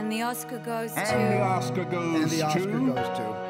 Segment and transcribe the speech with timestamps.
[0.00, 1.12] And the Oscar goes And to.
[1.12, 2.86] the Oscar goes And the Oscar to.
[2.86, 3.49] goes to.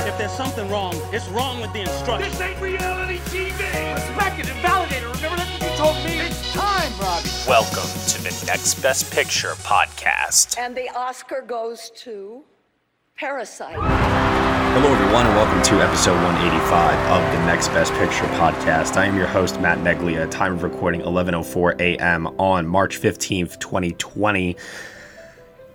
[0.00, 2.36] If there's something wrong, it's wrong with the instructions.
[2.36, 3.94] This ain't reality TV!
[3.94, 5.06] Respect it and validate it.
[5.06, 6.18] Remember that's what you told me?
[6.18, 7.28] It's time, Robbie.
[7.46, 10.58] Welcome to the Next Best Picture podcast.
[10.58, 12.42] And the Oscar goes to
[13.16, 13.76] Parasite.
[13.76, 18.96] Hello, everyone, and welcome to episode 185 of the Next Best Picture podcast.
[18.96, 20.28] I am your host, Matt Neglia.
[20.30, 22.26] Time of recording 11:04 a.m.
[22.38, 24.56] on March 15th, 2020.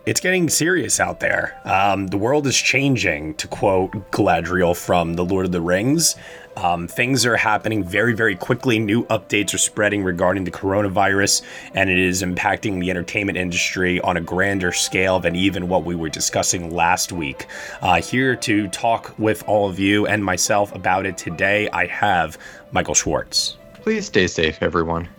[0.08, 1.60] It's getting serious out there.
[1.66, 6.16] Um, the world is changing, to quote Galadriel from The Lord of the Rings.
[6.56, 8.80] Um, things are happening very, very quickly.
[8.80, 11.42] New updates are spreading regarding the coronavirus,
[11.74, 15.94] and it is impacting the entertainment industry on a grander scale than even what we
[15.94, 17.46] were discussing last week.
[17.82, 22.38] Uh, here to talk with all of you and myself about it today, I have
[22.72, 25.10] Michael Schwartz, Please stay safe, everyone.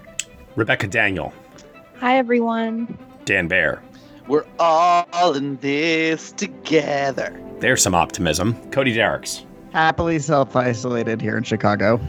[0.56, 1.34] Rebecca Daniel,
[2.00, 2.96] Hi, everyone.
[3.26, 3.82] Dan Bayer.
[4.28, 7.40] We're all in this together.
[7.60, 8.54] There's some optimism.
[8.70, 12.00] Cody Dericks Happily self isolated here in Chicago.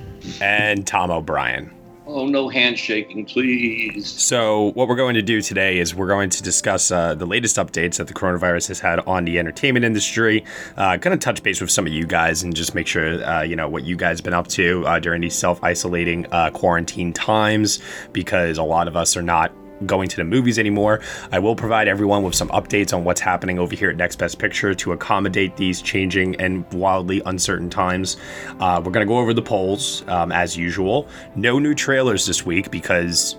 [0.42, 1.74] and Tom O'Brien.
[2.12, 4.08] Oh, no handshaking, please.
[4.08, 7.58] So, what we're going to do today is we're going to discuss uh, the latest
[7.58, 10.44] updates that the coronavirus has had on the entertainment industry.
[10.76, 13.44] Uh, going to touch base with some of you guys and just make sure uh,
[13.44, 17.80] you know what you guys been up to uh, during these self-isolating uh, quarantine times,
[18.12, 19.52] because a lot of us are not
[19.86, 21.02] going to the movies anymore.
[21.32, 24.40] I will provide everyone with some updates on what's happening over here at Next Best
[24.40, 28.18] Picture to accommodate these changing and wildly uncertain times.
[28.60, 31.08] Uh, we're going to go over the polls um, as usual.
[31.36, 33.36] No new trailers this week because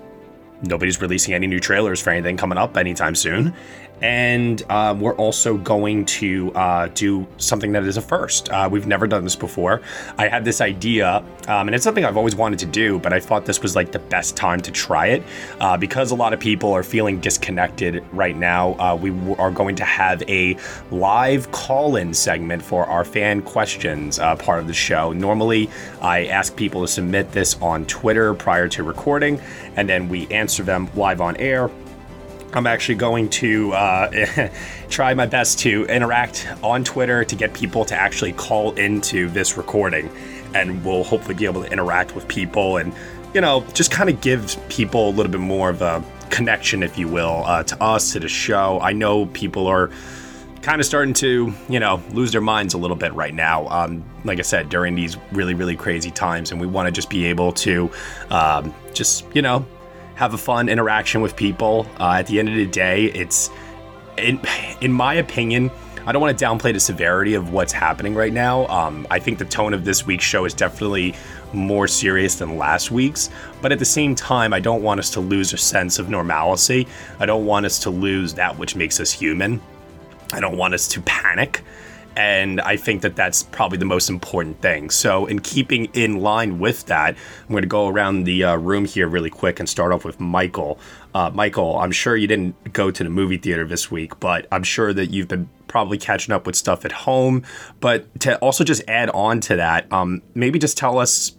[0.63, 3.55] nobody's releasing any new trailers for anything coming up anytime soon.
[4.03, 8.49] And um, we're also going to uh, do something that is a first.
[8.51, 9.83] Uh, we've never done this before.
[10.19, 13.21] I had this idea, um, and it's something I've always wanted to do, but I
[13.21, 15.23] thought this was like the best time to try it
[15.61, 18.73] uh, because a lot of people are feeling disconnected right now.
[18.79, 20.57] Uh, we w- are going to have a
[20.91, 25.13] live call in segment for our fan questions uh, part of the show.
[25.13, 25.69] Normally,
[26.01, 29.41] I ask people to submit this on Twitter prior to recording,
[29.77, 31.71] and then we answer them live on air.
[32.53, 34.49] I'm actually going to uh,
[34.89, 39.57] try my best to interact on Twitter to get people to actually call into this
[39.57, 40.11] recording,
[40.55, 42.93] and we'll hopefully be able to interact with people and,
[43.35, 46.99] you know, just kind of give people a little bit more of a connection, if
[46.99, 48.81] you will, uh, to us, to the show.
[48.81, 49.91] I know people are
[50.63, 53.67] kind of starting to, you know, lose their minds a little bit right now.
[53.69, 57.09] Um, like I said, during these really, really crazy times, and we want to just
[57.09, 57.91] be able to
[58.31, 59.65] um, just, you know,
[60.21, 61.87] have a fun interaction with people.
[61.99, 63.49] Uh, at the end of the day, it's,
[64.19, 64.39] in,
[64.83, 65.71] in my opinion,
[66.05, 68.67] I don't want to downplay the severity of what's happening right now.
[68.67, 71.15] Um, I think the tone of this week's show is definitely
[71.55, 73.31] more serious than last week's,
[73.63, 76.87] but at the same time, I don't want us to lose a sense of normalcy.
[77.19, 79.59] I don't want us to lose that which makes us human.
[80.35, 81.63] I don't want us to panic.
[82.21, 84.91] And I think that that's probably the most important thing.
[84.91, 88.85] So, in keeping in line with that, I'm going to go around the uh, room
[88.85, 90.79] here really quick and start off with Michael.
[91.15, 94.65] Uh, Michael, I'm sure you didn't go to the movie theater this week, but I'm
[94.65, 97.43] sure that you've been probably catching up with stuff at home.
[97.81, 101.33] But to also just add on to that, um, maybe just tell us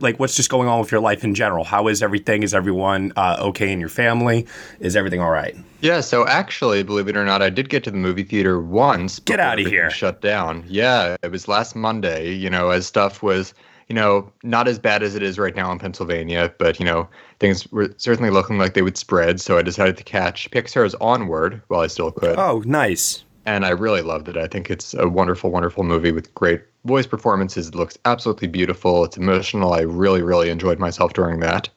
[0.00, 1.64] like what's just going on with your life in general.
[1.64, 2.42] How is everything?
[2.42, 4.46] Is everyone uh, okay in your family?
[4.80, 5.56] Is everything all right?
[5.80, 9.18] Yeah, so actually, believe it or not, I did get to the movie theater once.
[9.20, 9.90] Get out of here.
[9.90, 10.64] Shut down.
[10.66, 13.54] Yeah, it was last Monday, you know, as stuff was,
[13.88, 17.08] you know, not as bad as it is right now in Pennsylvania, but, you know,
[17.40, 19.40] things were certainly looking like they would spread.
[19.40, 22.38] So I decided to catch Pixar's Onward while I still could.
[22.38, 23.24] Oh, nice.
[23.46, 24.36] and I really loved it.
[24.36, 27.68] I think it's a wonderful, wonderful movie with great voice performances.
[27.68, 29.04] It looks absolutely beautiful.
[29.04, 29.74] It's emotional.
[29.74, 31.68] I really, really enjoyed myself during that.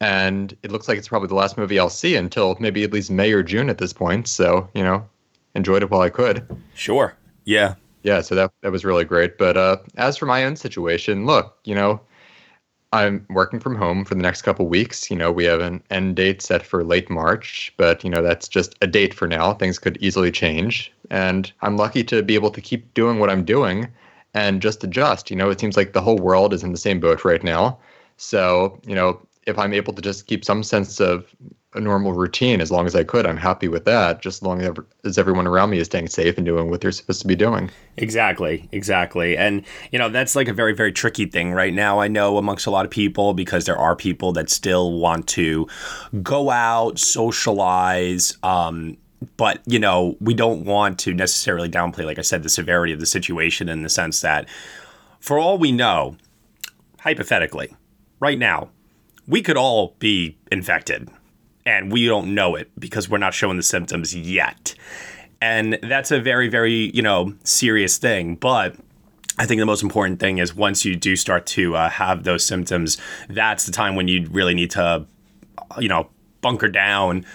[0.00, 3.10] And it looks like it's probably the last movie I'll see until maybe at least
[3.10, 4.26] May or June at this point.
[4.26, 5.06] So, you know,
[5.54, 6.44] enjoyed it while I could.
[6.74, 7.14] Sure.
[7.44, 7.76] Yeah.
[8.02, 9.36] Yeah, so that that was really great.
[9.36, 12.00] But uh, as for my own situation, look, you know,
[12.92, 15.10] I'm working from home for the next couple weeks.
[15.10, 18.46] You know, we have an end date set for late March, but you know that's
[18.46, 19.54] just a date for now.
[19.54, 23.44] Things could easily change, and I'm lucky to be able to keep doing what I'm
[23.44, 23.88] doing
[24.36, 25.30] and just adjust.
[25.30, 27.78] You know, it seems like the whole world is in the same boat right now.
[28.18, 31.34] So, you know, if I'm able to just keep some sense of
[31.76, 33.26] a normal routine as long as I could.
[33.26, 34.62] I'm happy with that, just as long
[35.04, 37.70] as, everyone around me is staying safe and doing what they're supposed to be doing.
[37.98, 39.36] Exactly, exactly.
[39.36, 39.62] And,
[39.92, 42.70] you know, that's like a very, very tricky thing right now, I know, amongst a
[42.70, 45.68] lot of people, because there are people that still want to
[46.22, 48.96] go out, socialize, um,
[49.36, 53.00] but you know we don't want to necessarily downplay like i said the severity of
[53.00, 54.48] the situation in the sense that
[55.20, 56.16] for all we know
[57.00, 57.74] hypothetically
[58.20, 58.68] right now
[59.26, 61.08] we could all be infected
[61.66, 64.74] and we don't know it because we're not showing the symptoms yet.
[65.42, 68.76] And that's a very very you know serious thing but
[69.38, 72.42] I think the most important thing is once you do start to uh, have those
[72.42, 72.96] symptoms,
[73.28, 75.04] that's the time when you really need to,
[75.78, 76.08] you know,
[76.40, 77.26] bunker down,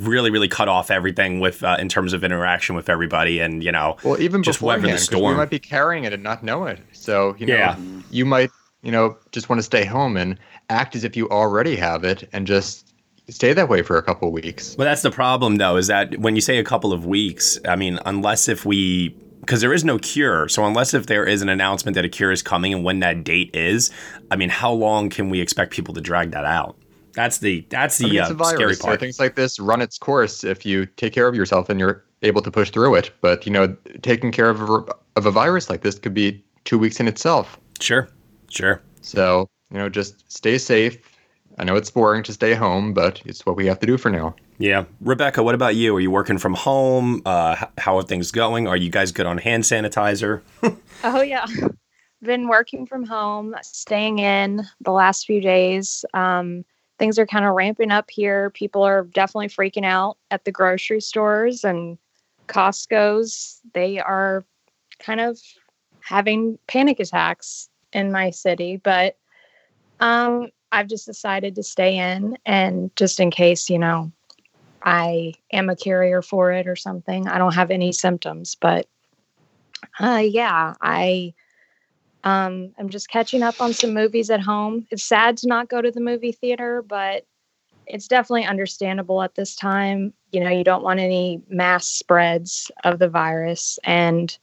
[0.00, 3.72] really, really cut off everything with uh, in terms of interaction with everybody, and you
[3.72, 5.32] know, well, even just weather the storm.
[5.32, 6.80] we might be carrying it and not know it.
[6.92, 7.76] So you know, Yeah.
[8.10, 8.50] you might
[8.82, 10.38] you know just want to stay home and
[10.70, 12.94] act as if you already have it and just
[13.28, 14.74] stay that way for a couple weeks.
[14.76, 17.76] Well, that's the problem, though, is that when you say a couple of weeks, I
[17.76, 19.10] mean, unless if we,
[19.40, 20.48] because there is no cure.
[20.48, 23.22] So unless if there is an announcement that a cure is coming and when that
[23.24, 23.90] date is,
[24.30, 26.76] I mean, how long can we expect people to drag that out?
[27.14, 29.82] That's the that's the I mean, uh, a virus, scary so things like this run
[29.82, 33.10] its course if you take care of yourself and you're able to push through it.
[33.20, 34.84] But you know, taking care of a,
[35.16, 37.58] of a virus like this could be two weeks in itself.
[37.80, 38.08] Sure,
[38.48, 38.82] sure.
[39.02, 40.98] So you know, just stay safe.
[41.58, 44.10] I know it's boring to stay home, but it's what we have to do for
[44.10, 44.34] now.
[44.58, 45.94] Yeah, Rebecca, what about you?
[45.96, 47.20] Are you working from home?
[47.26, 48.68] Uh, how are things going?
[48.68, 50.42] Are you guys good on hand sanitizer?
[51.04, 51.46] Oh yeah.
[52.22, 56.04] Been working from home, staying in the last few days.
[56.14, 56.64] Um,
[57.02, 58.50] things are kind of ramping up here.
[58.50, 61.98] People are definitely freaking out at the grocery stores and
[62.46, 63.60] Costco's.
[63.74, 64.44] They are
[65.00, 65.36] kind of
[65.98, 69.16] having panic attacks in my city, but
[69.98, 74.12] um, I've just decided to stay in and just in case, you know,
[74.84, 77.26] I am a carrier for it or something.
[77.26, 78.86] I don't have any symptoms, but
[79.98, 81.34] uh, yeah, I
[82.24, 84.86] um, I'm just catching up on some movies at home.
[84.90, 87.26] It's sad to not go to the movie theater, but
[87.86, 90.12] it's definitely understandable at this time.
[90.30, 94.36] You know, you don't want any mass spreads of the virus, and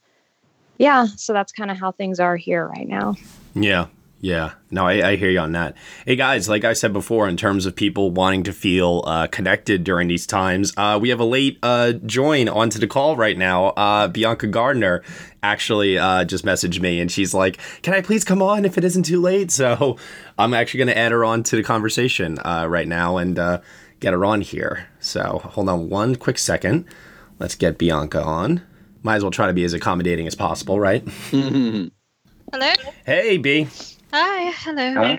[0.78, 3.16] yeah, so that's kind of how things are here right now.
[3.54, 3.88] Yeah,
[4.22, 4.54] yeah.
[4.70, 5.76] No, I, I hear you on that.
[6.06, 9.84] Hey, guys, like I said before, in terms of people wanting to feel uh, connected
[9.84, 13.68] during these times, uh, we have a late uh, join onto the call right now.
[13.68, 15.04] Uh, Bianca Garner
[15.42, 18.84] actually uh, just messaged me and she's like, Can I please come on if it
[18.84, 19.52] isn't too late?
[19.60, 19.98] So
[20.38, 23.60] I'm actually going to add her on to the conversation uh, right now and uh,
[24.00, 24.88] get her on here.
[25.02, 26.86] So hold on one quick second.
[27.40, 28.62] Let's get Bianca on.
[29.04, 31.06] Might as well try to be as accommodating as possible, right?
[31.32, 32.74] Hello.
[33.06, 33.68] Hey, B.
[34.12, 34.52] Hi.
[34.52, 35.18] Hello.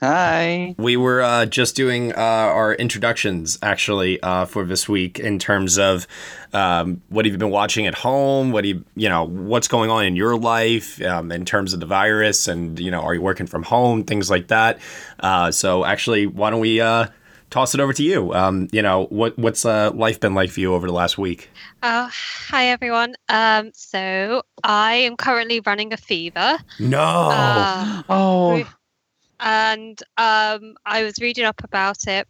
[0.00, 0.76] Hi.
[0.78, 5.76] We were uh, just doing uh, our introductions actually uh, for this week in terms
[5.76, 6.06] of
[6.52, 8.52] um, what have you been watching at home?
[8.52, 11.80] What do you, you know, what's going on in your life um, in terms of
[11.80, 14.04] the virus, and you know, are you working from home?
[14.04, 14.78] Things like that.
[15.18, 17.06] Uh, so actually, why don't we uh,
[17.52, 18.32] toss it over to you?
[18.32, 21.50] Um, you know, what what's uh, life been like for you over the last week?
[21.82, 23.14] Oh, hi everyone.
[23.28, 26.58] Um, so I am currently running a fever.
[26.80, 27.00] No.
[27.00, 28.64] Uh, Oh.
[29.38, 32.26] and um, I was reading up about it,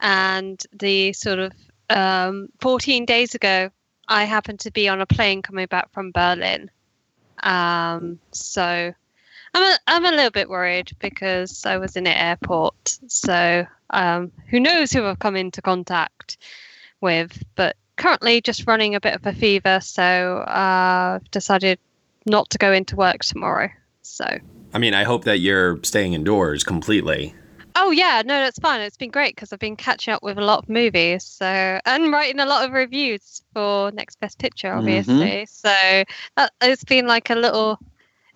[0.00, 1.52] and the sort of
[1.90, 3.70] um, 14 days ago,
[4.08, 6.70] I happened to be on a plane coming back from Berlin.
[7.42, 8.92] Um, so
[9.54, 12.98] I'm a, I'm a little bit worried because I was in an airport.
[13.08, 16.38] So um, who knows who I've come into contact
[17.00, 17.42] with?
[17.54, 19.80] But currently, just running a bit of a fever.
[19.80, 21.78] So uh, I've decided
[22.26, 23.68] not to go into work tomorrow.
[24.02, 24.24] So.
[24.74, 27.34] I mean, I hope that you're staying indoors completely.
[27.74, 28.80] Oh yeah, no, that's fine.
[28.80, 32.12] It's been great because I've been catching up with a lot of movies, so and
[32.12, 35.46] writing a lot of reviews for Next Best Picture, obviously.
[35.46, 35.74] So
[36.36, 37.78] that it's been like a little.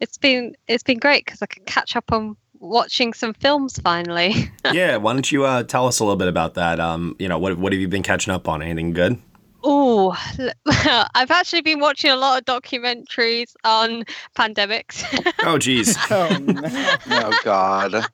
[0.01, 4.51] It's been it's been great because I can catch up on watching some films finally.
[4.73, 6.81] yeah, why don't you uh, tell us a little bit about that?
[6.81, 8.63] Um, you know, what what have you been catching up on?
[8.63, 9.19] Anything good?
[9.69, 10.17] Oh,
[11.15, 14.05] I've actually been watching a lot of documentaries on
[14.37, 15.03] pandemics.
[15.45, 15.97] Oh, geez.
[16.11, 16.63] oh, no.
[17.11, 17.95] oh, God.
[17.95, 18.05] um,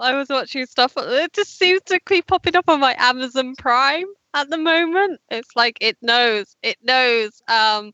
[0.00, 0.94] I was watching stuff.
[0.96, 5.20] It just seems to keep popping up on my Amazon Prime at the moment.
[5.30, 7.40] It's like it knows, it knows.
[7.46, 7.92] Um,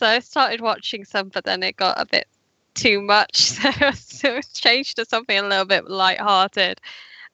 [0.00, 2.26] so I started watching some, but then it got a bit
[2.74, 3.36] too much,
[3.94, 6.80] so it's changed to something a little bit light-hearted.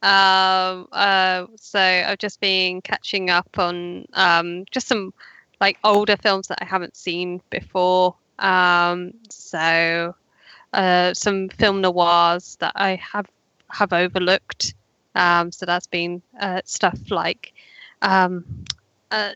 [0.02, 5.14] Um, uh, so I've just been catching up on um, just some
[5.61, 8.16] like older films that I haven't seen before.
[8.40, 10.16] Um, so
[10.73, 13.26] uh, some film noirs that I have
[13.70, 14.75] have overlooked
[15.14, 17.52] Um, so that's been uh, stuff like
[18.02, 18.44] um,
[19.11, 19.32] uh,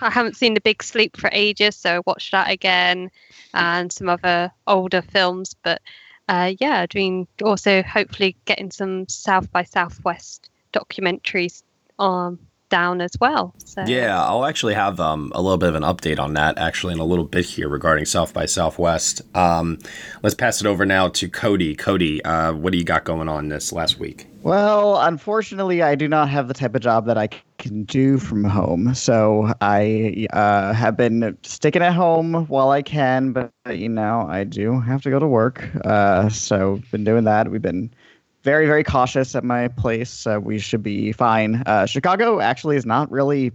[0.00, 3.10] I haven't seen The Big Sleep for ages, so I watched that again,
[3.54, 5.54] and some other older films.
[5.62, 5.80] But
[6.28, 11.62] uh, yeah, mean, also hopefully getting some South by Southwest documentaries
[11.98, 13.54] um, down as well.
[13.58, 16.94] So Yeah, I'll actually have um, a little bit of an update on that actually
[16.94, 19.22] in a little bit here regarding South by Southwest.
[19.36, 19.78] Um,
[20.22, 21.74] let's pass it over now to Cody.
[21.74, 24.26] Cody, uh, what do you got going on this last week?
[24.42, 28.44] Well, unfortunately, I do not have the type of job that I can do from
[28.44, 28.94] home.
[28.94, 34.44] So I uh, have been sticking at home while I can, but you know, I
[34.44, 35.68] do have to go to work.
[35.84, 37.50] Uh, so been doing that.
[37.50, 37.90] We've been
[38.42, 40.26] very, very cautious at my place.
[40.26, 41.62] Uh, we should be fine.
[41.66, 43.52] Uh, Chicago actually is not really.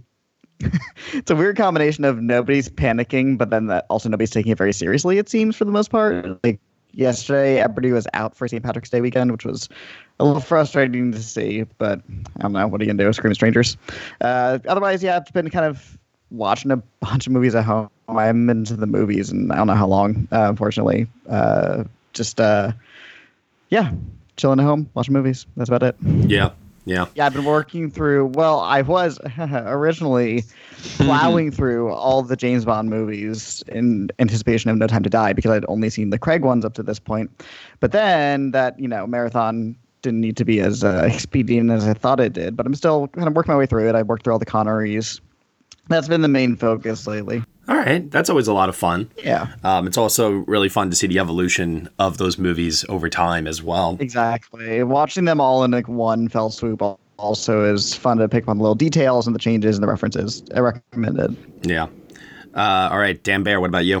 [1.12, 4.72] it's a weird combination of nobody's panicking, but then that also nobody's taking it very
[4.72, 5.18] seriously.
[5.18, 6.42] It seems for the most part.
[6.44, 6.60] Like
[6.92, 8.62] yesterday, everybody was out for St.
[8.62, 9.68] Patrick's Day weekend, which was
[10.20, 11.64] a little frustrating to see.
[11.78, 12.00] But
[12.38, 12.66] I don't know.
[12.68, 13.12] What are you gonna do?
[13.12, 13.76] Scream strangers.
[14.20, 15.98] Uh, otherwise, yeah, I've been kind of
[16.30, 17.90] watching a bunch of movies at home.
[18.08, 20.28] I'm into the movies, and I don't know how long.
[20.30, 22.72] Uh, unfortunately, uh, just uh,
[23.70, 23.92] yeah,
[24.36, 25.46] chilling at home, watching movies.
[25.56, 25.96] That's about it.
[26.02, 26.50] Yeah,
[26.84, 27.06] yeah.
[27.14, 28.26] Yeah, I've been working through.
[28.26, 30.44] Well, I was originally
[30.96, 35.50] plowing through all the James Bond movies in anticipation of No Time to Die because
[35.50, 37.30] I'd only seen the Craig ones up to this point.
[37.80, 41.94] But then that you know marathon didn't need to be as uh, expedient as I
[41.94, 42.56] thought it did.
[42.56, 43.94] But I'm still kind of working my way through it.
[43.94, 45.20] I've worked through all the Connerys.
[45.88, 47.42] That's been the main focus lately.
[47.68, 49.10] All right, that's always a lot of fun.
[49.22, 49.54] Yeah.
[49.62, 53.62] Um, it's also really fun to see the evolution of those movies over time as
[53.62, 53.96] well.
[54.00, 54.82] Exactly.
[54.82, 56.82] Watching them all in like one fell swoop
[57.16, 59.88] also is fun to pick up on the little details and the changes and the
[59.88, 60.42] references.
[60.54, 61.30] I recommend it.
[61.62, 61.86] Yeah.
[62.54, 64.00] Uh, all right, Dan Bayer, what about you?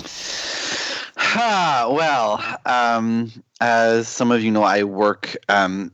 [1.16, 5.90] Ah, well, um, as some of you know, I work um,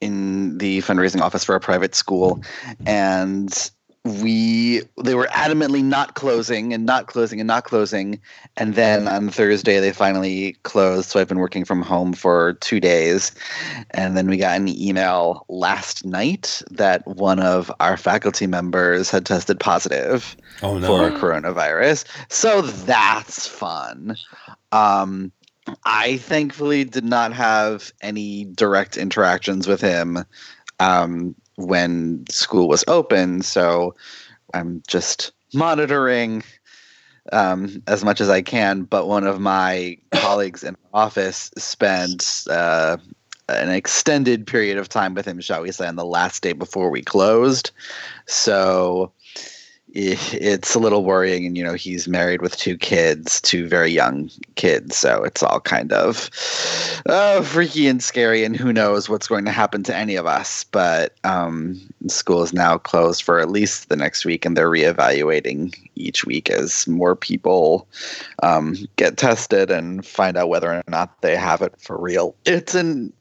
[0.00, 2.42] in the fundraising office for a private school,
[2.84, 3.70] and
[4.04, 8.20] we they were adamantly not closing and not closing and not closing.
[8.56, 11.10] And then on thursday they finally closed.
[11.10, 13.30] So i've been working from home for two days.
[13.92, 19.24] And then we got an email last night that one of our faculty members had
[19.24, 20.86] tested positive oh, no.
[20.88, 22.04] for coronavirus.
[22.28, 24.16] So that's fun.
[24.72, 25.30] Um
[25.84, 30.24] i thankfully did not have any direct interactions with him.
[30.80, 33.42] Um when school was open.
[33.42, 33.94] So
[34.54, 36.42] I'm just monitoring
[37.32, 38.82] um, as much as I can.
[38.82, 42.96] But one of my colleagues in office spent uh,
[43.48, 46.90] an extended period of time with him, shall we say, on the last day before
[46.90, 47.70] we closed.
[48.26, 49.12] So
[49.94, 54.30] it's a little worrying and you know he's married with two kids two very young
[54.54, 56.30] kids so it's all kind of
[57.06, 60.64] uh, freaky and scary and who knows what's going to happen to any of us.
[60.64, 65.74] But um, school is now closed for at least the next week and they're reevaluating
[65.96, 67.86] each week as more people
[68.42, 72.34] um, get tested and find out whether or not they have it for real.
[72.44, 73.12] It's an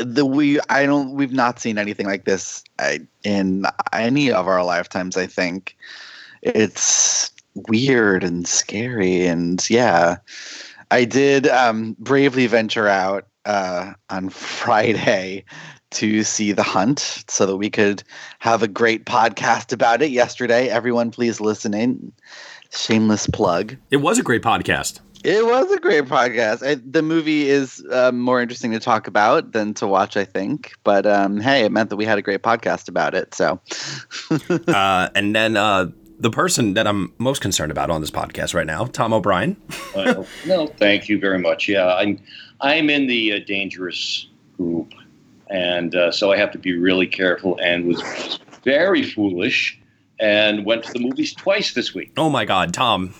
[0.00, 2.62] the we I don't we've not seen anything like this
[3.24, 5.16] in any of our lifetimes.
[5.16, 5.76] I think
[6.42, 7.30] it's
[7.68, 10.16] weird and scary, and yeah,
[10.90, 15.44] I did um, bravely venture out uh, on Friday
[15.90, 18.02] to see The Hunt so that we could
[18.38, 20.68] have a great podcast about it yesterday.
[20.68, 22.12] Everyone, please listen in.
[22.70, 23.76] Shameless plug.
[23.90, 25.00] It was a great podcast.
[25.24, 26.66] It was a great podcast.
[26.66, 30.72] I, the movie is uh, more interesting to talk about than to watch, I think.
[30.82, 33.32] But um, hey, it meant that we had a great podcast about it.
[33.32, 33.60] So,
[34.50, 38.66] uh, and then uh, the person that I'm most concerned about on this podcast right
[38.66, 39.56] now, Tom O'Brien.
[39.94, 41.68] well, no, thank you very much.
[41.68, 42.20] Yeah, I'm
[42.60, 44.26] I'm in the uh, dangerous
[44.56, 44.92] group,
[45.48, 47.58] and uh, so I have to be really careful.
[47.62, 49.80] And was very foolish,
[50.18, 52.12] and went to the movies twice this week.
[52.16, 53.14] Oh my God, Tom.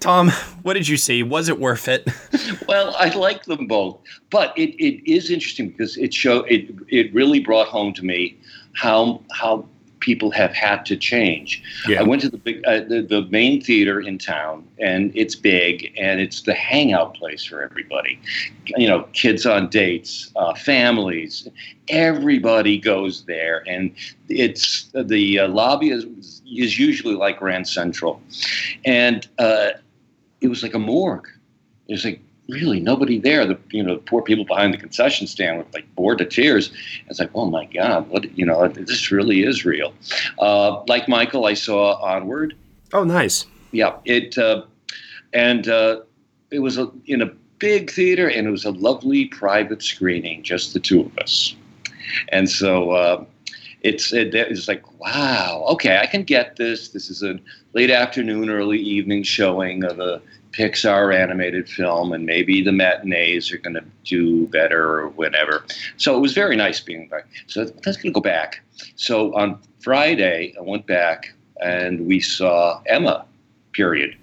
[0.00, 0.30] Tom,
[0.62, 1.22] what did you see?
[1.22, 2.08] Was it worth it?
[2.68, 3.98] well, I like them both,
[4.30, 8.38] but it, it is interesting because it show it it really brought home to me
[8.72, 9.66] how how
[10.00, 11.62] people have had to change.
[11.86, 12.00] Yeah.
[12.00, 15.92] I went to the big uh, the, the main theater in town, and it's big,
[15.98, 18.20] and it's the hangout place for everybody.
[18.66, 21.46] You know, kids on dates, uh, families,
[21.88, 23.92] everybody goes there, and
[24.28, 26.04] it's the uh, lobby is
[26.46, 28.20] is usually like Grand Central,
[28.84, 29.70] and uh,
[30.40, 31.28] it was like a morgue.
[31.88, 33.46] It was like really nobody there.
[33.46, 36.70] The you know the poor people behind the concession stand were like bored to tears.
[37.08, 39.94] It's like, oh my god, what you know, this really is real.
[40.38, 42.56] Uh, like Michael, I saw Onward.
[42.92, 43.46] Oh, nice.
[43.72, 44.64] Yeah, it uh,
[45.32, 46.00] and uh,
[46.50, 50.72] it was a, in a big theater, and it was a lovely private screening, just
[50.72, 51.54] the two of us.
[52.30, 53.24] and so uh,
[53.82, 56.88] it's it, it's like wow, okay, I can get this.
[56.88, 57.38] This is a
[57.72, 60.20] late afternoon, early evening showing of a
[60.52, 65.64] Pixar animated film, and maybe the matinees are going to do better or whatever.
[65.96, 67.26] So it was very nice being back.
[67.46, 68.60] So let's going to go back.
[68.96, 73.26] So on Friday, I went back and we saw Emma.
[73.72, 74.16] Period.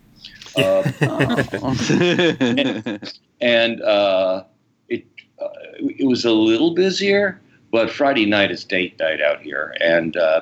[0.58, 3.00] Uh, and
[3.42, 4.44] and uh,
[4.90, 5.06] it
[5.42, 5.48] uh,
[5.80, 7.40] it was a little busier,
[7.72, 10.42] but Friday night is date night out here, and uh,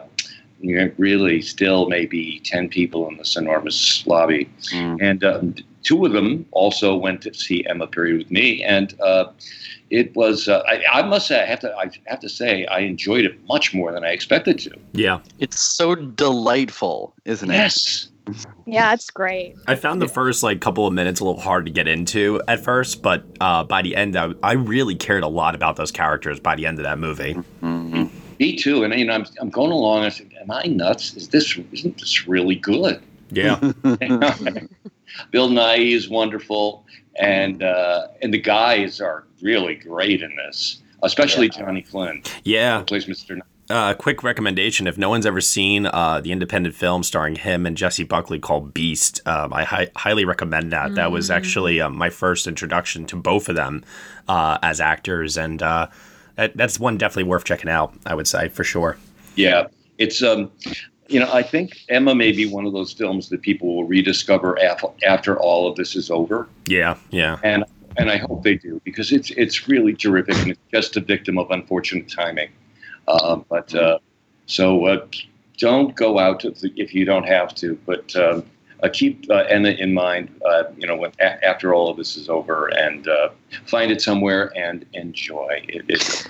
[0.61, 4.97] you're really still maybe ten people in this enormous lobby, Mm.
[5.01, 9.25] and um, two of them also went to see Emma Period with me, and uh,
[9.89, 12.79] it was uh, I, I must say I have to I have to say I
[12.79, 14.71] enjoyed it much more than I expected to.
[14.93, 15.19] Yeah.
[15.39, 17.53] It's so delightful, isn't it?
[17.53, 18.07] Yes.
[18.65, 19.55] Yeah, it's great.
[19.67, 22.63] I found the first like couple of minutes a little hard to get into at
[22.63, 26.39] first, but uh, by the end, I, I really cared a lot about those characters.
[26.39, 30.03] By the end of that movie, Me too, and you know I'm, I'm going along.
[30.03, 31.13] I said, "Am I nuts?
[31.15, 33.59] Is this isn't this really good?" yeah,
[35.31, 41.49] Bill Nighy is wonderful, and uh, and the guys are really great in this, especially
[41.49, 42.79] Johnny Flynn, yeah.
[42.79, 43.07] who plays
[43.67, 43.73] Mister.
[43.79, 47.75] Uh, quick recommendation: if no one's ever seen uh, the independent film starring him and
[47.75, 50.95] Jessie Buckley called Beast, um, I hi- highly recommend that.
[50.95, 53.83] That was actually uh, my first introduction to both of them
[54.27, 55.87] uh, as actors, and uh,
[56.35, 57.93] that, that's one definitely worth checking out.
[58.05, 58.97] I would say for sure.
[59.35, 59.67] Yeah,
[59.97, 60.51] it's um,
[61.07, 64.61] you know I think Emma may be one of those films that people will rediscover
[64.61, 67.39] after after all of this is over, Yeah, yeah.
[67.43, 67.63] and
[67.97, 71.37] and I hope they do because it's it's really terrific and it's just a victim
[71.37, 72.49] of unfortunate timing.
[73.07, 73.99] Uh, but uh,
[74.45, 75.05] so uh,
[75.57, 78.43] don't go out if, if you don't have to, but um,
[78.83, 80.29] uh, keep uh, Emma in mind.
[80.45, 83.29] Uh, you know, when, a- after all of this is over, and uh,
[83.65, 85.85] find it somewhere and enjoy it.
[85.87, 86.27] It's,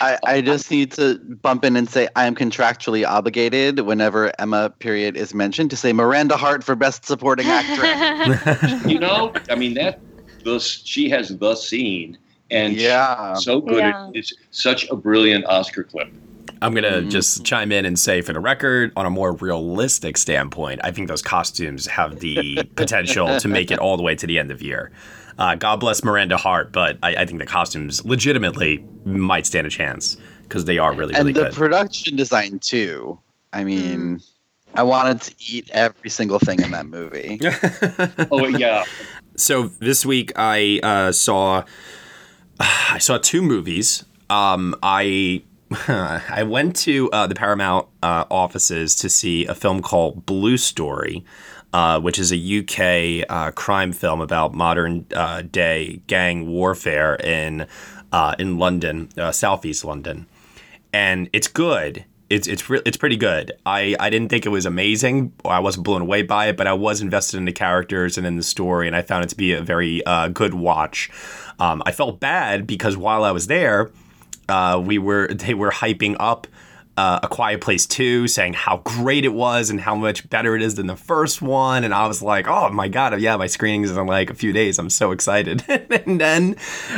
[0.00, 4.70] I, I just need to bump in and say I am contractually obligated whenever Emma
[4.70, 8.86] period is mentioned to say Miranda Hart for best supporting actress.
[8.86, 10.00] you know, I mean that
[10.44, 12.16] the she has the scene,
[12.52, 13.34] and Yeah.
[13.34, 13.78] she's so good.
[13.78, 14.10] Yeah.
[14.14, 16.08] It's such a brilliant Oscar clip.
[16.60, 20.80] I'm gonna just chime in and say, for the record, on a more realistic standpoint,
[20.84, 24.38] I think those costumes have the potential to make it all the way to the
[24.38, 24.92] end of the year.
[25.38, 29.70] Uh, God bless Miranda Hart, but I, I think the costumes legitimately might stand a
[29.70, 31.44] chance because they are really, really good.
[31.44, 31.52] and the good.
[31.54, 33.18] production design too.
[33.52, 34.20] I mean,
[34.74, 37.40] I wanted to eat every single thing in that movie.
[38.30, 38.84] Oh yeah,
[39.36, 41.64] so this week I uh, saw
[42.60, 44.04] I saw two movies.
[44.30, 45.42] Um, I
[45.88, 51.24] I went to uh, the Paramount uh, offices to see a film called Blue Story,
[51.72, 57.66] uh, which is a UK uh, crime film about modern uh, day gang warfare in
[58.12, 60.26] uh, in London, southeast London,
[60.92, 62.04] and it's good.
[62.32, 63.52] It's it's re- it's pretty good.
[63.66, 65.34] I, I didn't think it was amazing.
[65.44, 68.36] I wasn't blown away by it, but I was invested in the characters and in
[68.36, 71.10] the story, and I found it to be a very uh, good watch.
[71.58, 73.90] Um, I felt bad because while I was there,
[74.48, 76.46] uh, we were they were hyping up
[76.96, 80.62] uh, A Quiet Place 2, saying how great it was and how much better it
[80.62, 81.84] is than the first one.
[81.84, 84.52] And I was like, oh my God, yeah, my screenings is in like a few
[84.52, 84.78] days.
[84.78, 85.64] I'm so excited.
[85.68, 86.56] and then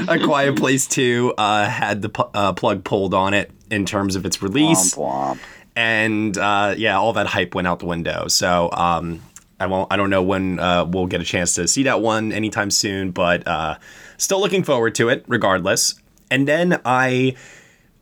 [0.09, 4.17] A Quiet Place 2 uh, had the pu- uh, plug pulled on it in terms
[4.17, 4.95] of its release.
[4.95, 5.39] Womp womp.
[5.77, 8.29] And uh, yeah, all that hype went out the window.
[8.29, 9.21] So um,
[9.59, 9.93] I won't.
[9.93, 13.11] I don't know when uh, we'll get a chance to see that one anytime soon,
[13.11, 13.79] but uh,
[14.17, 15.95] still looking forward to it regardless.
[16.31, 17.37] And then I,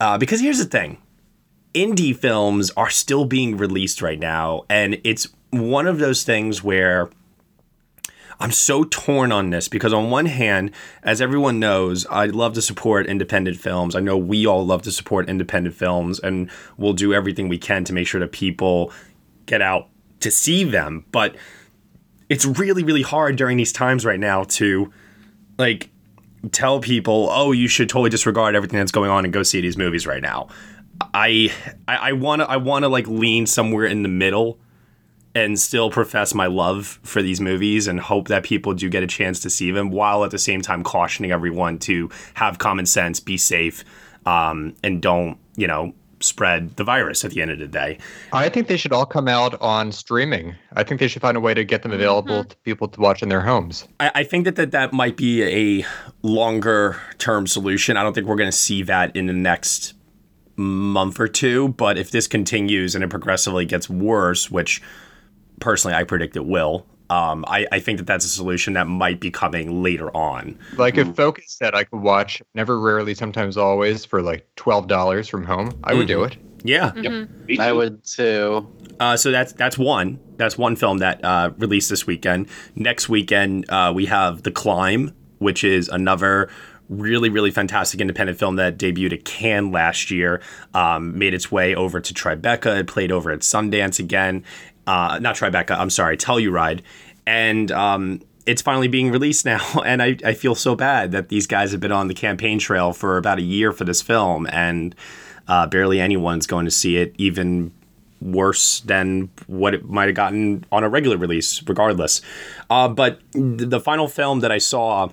[0.01, 0.99] uh, because here's the thing,
[1.75, 7.11] indie films are still being released right now, and it's one of those things where
[8.41, 10.73] I'm so torn on this because on one hand,
[11.05, 13.95] as everyone knows, I love to support independent films.
[13.95, 17.85] I know we all love to support independent films and we'll do everything we can
[17.85, 18.93] to make sure that people
[19.47, 19.89] get out
[20.21, 21.37] to see them, but
[22.29, 24.91] it's really really hard during these times right now to
[25.59, 25.91] like
[26.51, 29.77] tell people, "Oh, you should totally disregard everything that's going on and go see these
[29.77, 30.49] movies right now."
[31.15, 31.53] I
[31.89, 34.59] I want to I want to like lean somewhere in the middle
[35.35, 39.07] and still profess my love for these movies and hope that people do get a
[39.07, 43.19] chance to see them while at the same time cautioning everyone to have common sense,
[43.19, 43.85] be safe,
[44.27, 47.99] um, and don't, you know, spread the virus at the end of the day.
[48.33, 50.55] I think they should all come out on streaming.
[50.75, 53.23] I think they should find a way to get them available to people to watch
[53.23, 53.89] in their homes.
[54.01, 55.87] I, I think that, that that might be a
[56.23, 57.97] longer term solution.
[57.97, 59.95] I don't think we're going to see that in the next
[60.57, 61.69] month or two.
[61.69, 64.83] But if this continues and it progressively gets worse, which
[65.61, 69.21] personally I predict it will, Um, I, I think that that's a solution that might
[69.21, 70.59] be coming later on.
[70.79, 75.29] Like if Focus said I could watch Never, Rarely, Sometimes, Always for like twelve dollars
[75.29, 76.37] from home, I would do it.
[76.65, 77.59] Yeah, Mhm.
[77.59, 78.67] I would too.
[79.01, 80.21] Uh, so that's that's one.
[80.39, 82.47] That's one film that uh, released this weekend.
[82.77, 86.49] Next weekend uh, we have The Climb, which is another
[86.89, 90.41] really really fantastic independent film that debuted at Cannes last year.
[90.75, 92.81] Um, made its way over to Tribeca.
[92.81, 94.45] It played over at Sundance again.
[94.87, 95.79] Uh, not Tribeca.
[95.79, 96.81] I'm sorry, Telluride,
[97.27, 97.71] and.
[97.71, 101.71] Um, it's finally being released now, and I, I feel so bad that these guys
[101.71, 104.97] have been on the campaign trail for about a year for this film, and
[105.49, 107.73] uh, barely anyone's going to see it, even
[108.21, 112.21] worse than what it might have gotten on a regular release, regardless.
[112.71, 115.09] Uh, but the final film that I saw,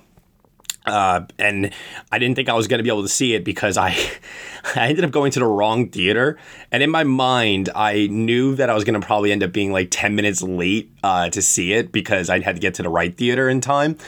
[0.86, 1.72] uh, and
[2.10, 3.90] I didn't think I was going to be able to see it because I,
[4.74, 6.38] I ended up going to the wrong theater,
[6.72, 9.72] and in my mind, I knew that I was going to probably end up being
[9.72, 12.88] like ten minutes late uh, to see it because I had to get to the
[12.88, 13.98] right theater in time.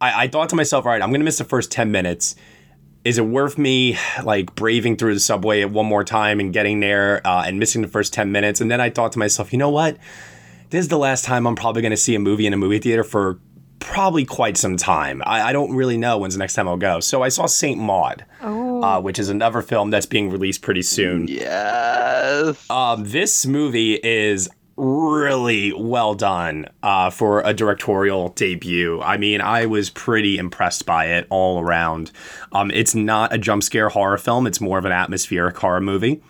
[0.00, 2.34] I, I thought to myself, all right, I'm going to miss the first ten minutes.
[3.04, 7.26] Is it worth me like braving through the subway one more time and getting there
[7.26, 8.60] uh, and missing the first 10 minutes?
[8.60, 9.96] And then i thought to myself you know what?
[10.70, 12.78] This is the last time i'm probably going to see a movie in a movie
[12.78, 13.40] theater for
[13.84, 17.00] probably quite some time I, I don't really know when's the next time i'll go
[17.00, 18.82] so i saw saint maud Oh.
[18.82, 22.68] uh, which is another film that's being released pretty soon Yes.
[22.70, 29.00] um, this movie is really well done uh, for a directorial debut.
[29.02, 32.10] I mean, I was pretty impressed by it all around.
[32.52, 36.22] Um, it's not a jump scare horror film, it's more of an atmospheric horror movie.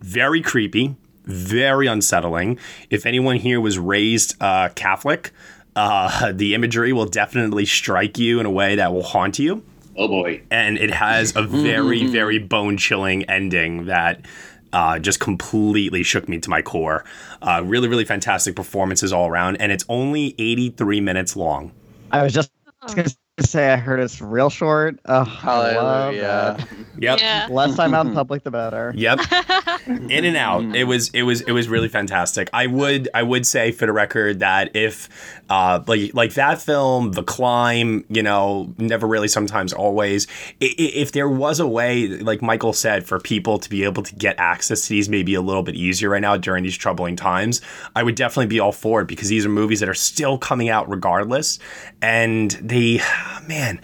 [0.00, 2.58] Very creepy, very unsettling.
[2.90, 5.30] If anyone here was raised uh, Catholic,
[5.78, 9.62] uh, the imagery will definitely strike you in a way that will haunt you
[9.96, 10.42] Oh boy.
[10.50, 14.24] and it has a very very bone chilling ending that
[14.72, 17.02] uh, just completely shook me to my core.
[17.40, 21.72] Uh, really, really fantastic performances all around, and it's only 83 minutes long.
[22.12, 22.50] I was just
[22.86, 24.98] going to say I heard it's real short.
[25.06, 26.56] Oh, I love Hallelujah.
[26.58, 26.68] that.
[26.98, 27.18] Yep.
[27.20, 27.46] Yeah.
[27.50, 28.92] Less time out in public, the better.
[28.96, 29.20] Yep.
[29.86, 30.76] In and out.
[30.76, 32.50] It was it was it was really fantastic.
[32.52, 35.08] I would I would say for the record that if
[35.48, 40.26] uh like like that film, The Climb, you know, never really sometimes always,
[40.60, 44.02] i- i- if there was a way like Michael said for people to be able
[44.02, 47.16] to get access to these maybe a little bit easier right now during these troubling
[47.16, 47.60] times,
[47.96, 50.68] I would definitely be all for it because these are movies that are still coming
[50.68, 51.58] out regardless
[52.02, 53.00] and they
[53.46, 53.80] man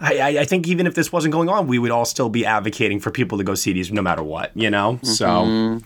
[0.00, 2.44] I, I- I think even if this wasn't going on, we would all still be
[2.44, 4.98] advocating for people to go see these no matter what, you know?
[5.02, 5.80] So,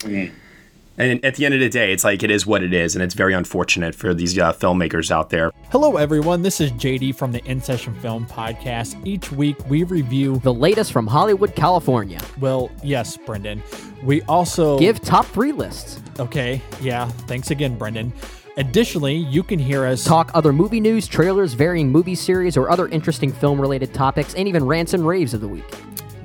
[0.99, 3.03] and at the end of the day, it's like it is what it is, and
[3.05, 5.51] it's very unfortunate for these uh, filmmakers out there.
[5.71, 6.43] Hello, everyone.
[6.43, 9.01] This is JD from the In Session Film Podcast.
[9.07, 12.21] Each week we review the latest from Hollywood, California.
[12.41, 13.63] Well, yes, Brendan.
[14.03, 16.01] We also Give top three lists.
[16.19, 17.07] Okay, yeah.
[17.29, 18.13] Thanks again, Brendan.
[18.57, 22.89] Additionally, you can hear us Talk other movie news, trailers, varying movie series, or other
[22.89, 25.65] interesting film related topics, and even rants and raves of the week.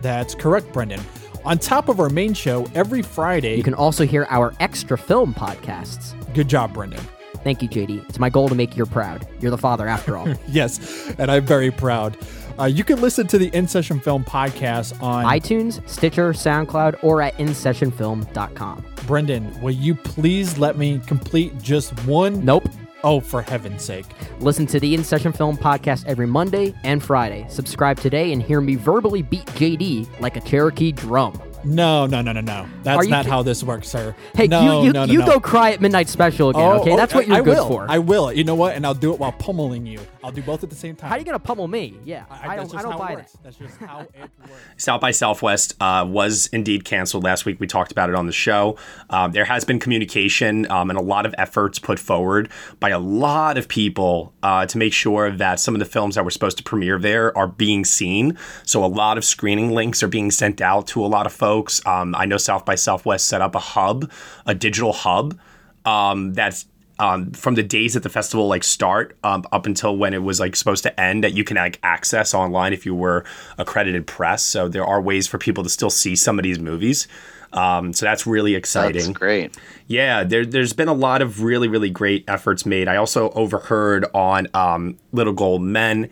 [0.02, 1.02] That's correct, Brendan.
[1.44, 3.56] On top of our main show, every Friday.
[3.56, 6.16] You can also hear our extra film podcasts.
[6.34, 7.02] Good job, Brendan.
[7.44, 8.10] Thank you, JD.
[8.10, 9.28] It's my goal to make you proud.
[9.40, 10.28] You're the father, after all.
[10.48, 12.18] yes, and I'm very proud.
[12.58, 17.22] Uh, you can listen to the In Session Film podcast on iTunes, Stitcher, SoundCloud, or
[17.22, 18.86] at InSessionFilm.com.
[19.06, 22.44] Brendan, will you please let me complete just one?
[22.46, 22.68] Nope.
[23.04, 24.06] Oh, for heaven's sake.
[24.40, 27.46] Listen to the In Session Film podcast every Monday and Friday.
[27.50, 31.40] Subscribe today and hear me verbally beat JD like a Cherokee drum.
[31.64, 32.68] No, no, no, no, no.
[32.84, 34.16] That's not ki- how this works, sir.
[34.36, 35.26] Hey, no, you you, no, no, you no.
[35.26, 36.96] go cry at Midnight Special again, Oh, okay?
[36.96, 37.68] That's what you're I good will.
[37.68, 37.86] for.
[37.90, 38.32] I will.
[38.32, 38.76] You know what?
[38.76, 40.00] And I'll do it while pummeling you.
[40.26, 41.10] I'll do both at the same time.
[41.10, 42.00] How are you gonna pummel me?
[42.04, 42.72] Yeah, I, I, that's don't.
[42.72, 43.44] just I don't how buy it that.
[43.44, 44.52] That's just how it works.
[44.78, 47.60] South by Southwest uh, was indeed canceled last week.
[47.60, 48.76] We talked about it on the show.
[49.12, 52.98] Um, there has been communication um, and a lot of efforts put forward by a
[52.98, 56.58] lot of people uh, to make sure that some of the films that were supposed
[56.58, 58.36] to premiere there are being seen.
[58.64, 61.86] So a lot of screening links are being sent out to a lot of folks.
[61.86, 64.12] Um, I know South by Southwest set up a hub,
[64.48, 65.40] a digital hub
[65.86, 66.66] um, that's
[67.00, 70.40] um, from the days that the festival like start um, up until when it was
[70.40, 73.26] like supposed to end that you can like access online if you were
[73.58, 74.44] accredited press.
[74.44, 77.08] So there are ways for people to still see some of these movies.
[77.54, 79.02] Um, so that's really exciting.
[79.06, 79.58] That's great.
[79.88, 82.88] Yeah, there, there's been a lot of really, really great efforts made.
[82.88, 86.10] I also overheard on um, Little Gold Men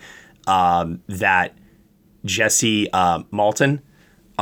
[0.47, 1.55] um, that
[2.25, 3.81] Jesse uh, Malton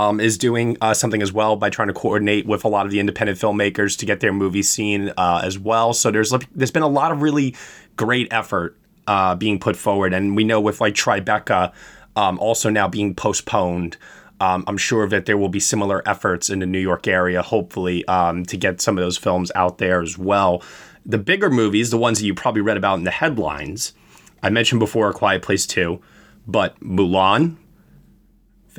[0.02, 2.92] um, is doing uh, something as well by trying to coordinate with a lot of
[2.92, 5.94] the independent filmmakers to get their movies seen uh, as well.
[5.94, 7.56] So there's there's been a lot of really
[7.98, 11.72] great effort uh, being put forward, and we know with like Tribeca
[12.16, 13.98] um, also now being postponed.
[14.40, 18.04] Um, I'm sure that there will be similar efforts in the New York area, hopefully,
[18.06, 20.64] um, to get some of those films out there as well.
[21.06, 23.94] The bigger movies, the ones that you probably read about in the headlines,
[24.42, 26.02] I mentioned before A Quiet Place 2,
[26.48, 27.58] but Mulan,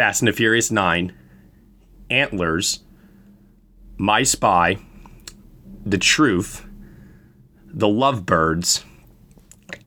[0.02, 1.12] Fast and the Furious 9,
[2.10, 2.80] Antlers,
[3.98, 4.78] My Spy,
[5.86, 6.66] The Truth,
[7.66, 8.82] The Lovebirds,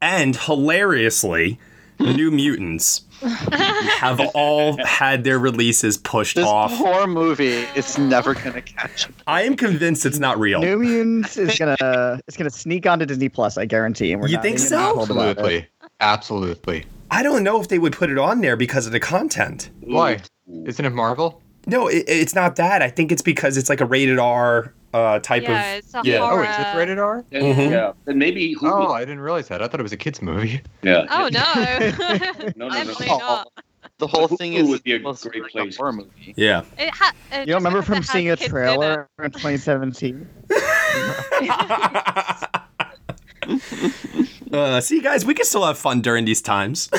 [0.01, 1.59] and hilariously,
[1.99, 6.71] New Mutants have all had their releases pushed off.
[6.71, 6.85] This off.
[6.93, 9.09] poor movie is never gonna catch.
[9.27, 10.61] I am convinced it's not real.
[10.61, 14.13] New Mutants is gonna it's gonna sneak onto Disney Plus, I guarantee.
[14.13, 14.93] And we're You not think so?
[14.95, 15.39] told about it.
[15.39, 15.67] Absolutely.
[15.99, 16.85] Absolutely.
[17.11, 19.69] I don't know if they would put it on there because of the content.
[19.81, 20.19] Why?
[20.65, 21.41] Isn't it Marvel?
[21.67, 22.81] No, it, it's not that.
[22.81, 25.77] I think it's because it's like a rated R uh, type Yeah, of.
[25.79, 26.17] it's a Yeah.
[26.21, 26.43] Oh, horror.
[26.45, 27.25] is it rated R?
[27.31, 27.71] And, Mhm.
[27.71, 28.87] Yeah, and maybe Hulu.
[28.87, 29.61] Oh, I didn't realize that.
[29.61, 30.61] I thought it was a kids movie.
[30.83, 31.05] yeah.
[31.09, 31.53] Oh no,
[32.55, 32.69] No, no, no.
[32.69, 33.51] definitely not.
[33.97, 35.77] The whole Hulu thing is would be a great like place.
[35.77, 36.33] horror movie.
[36.35, 36.63] Yeah.
[36.77, 40.27] It ha- it You don't remember from seeing a kids in trailer in 2017?
[44.51, 46.89] Uh, see, guys, we can still have fun during these times.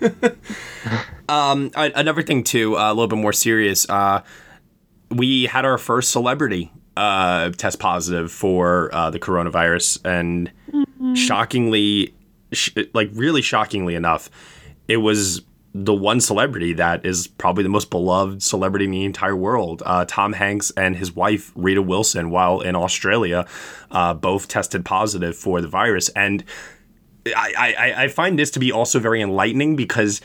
[1.28, 3.88] um, a- another thing too, uh, a little bit more serious.
[3.88, 4.22] Uh,
[5.10, 10.50] we had our first celebrity uh, test positive for uh, the coronavirus, and
[11.16, 12.14] shockingly,
[12.52, 14.30] sh- like really shockingly enough,
[14.88, 15.42] it was
[15.74, 19.82] the one celebrity that is probably the most beloved celebrity in the entire world.
[19.84, 23.46] Uh, Tom Hanks and his wife Rita Wilson, while in Australia,
[23.90, 26.42] uh, both tested positive for the virus, and
[27.34, 30.20] I, I, I find this to be also very enlightening because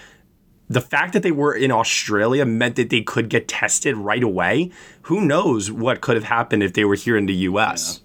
[0.69, 4.71] the fact that they were in Australia meant that they could get tested right away.
[5.03, 8.01] Who knows what could have happened if they were here in the US?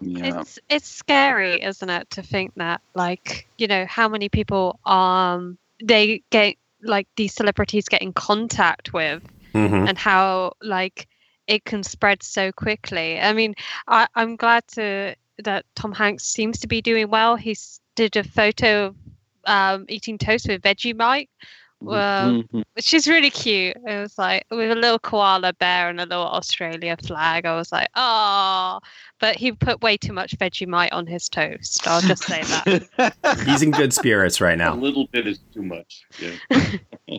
[0.00, 0.40] Yeah.
[0.40, 5.56] It's it's scary, isn't it, to think that like you know how many people um
[5.82, 9.22] they get like these celebrities get in contact with
[9.54, 9.88] Mhm.
[9.88, 11.06] and how like
[11.46, 13.20] it can spread so quickly.
[13.20, 13.54] I mean,
[13.86, 17.36] I, I'm glad to that Tom Hanks seems to be doing well.
[17.36, 18.96] He s- did a photo of
[19.44, 21.28] um, eating toast with Vegemite,
[21.80, 21.88] um,
[22.52, 22.62] Mhm.
[22.74, 23.76] which is really cute.
[23.76, 27.44] It was like with a little koala bear and a little Australia flag.
[27.44, 28.78] I was like, oh,
[29.18, 31.86] but he put way too much Vegemite on his toast.
[31.88, 33.44] I'll just say that.
[33.46, 34.74] He's in good spirits right now.
[34.74, 36.04] A little bit is too much.
[36.20, 37.18] Yeah.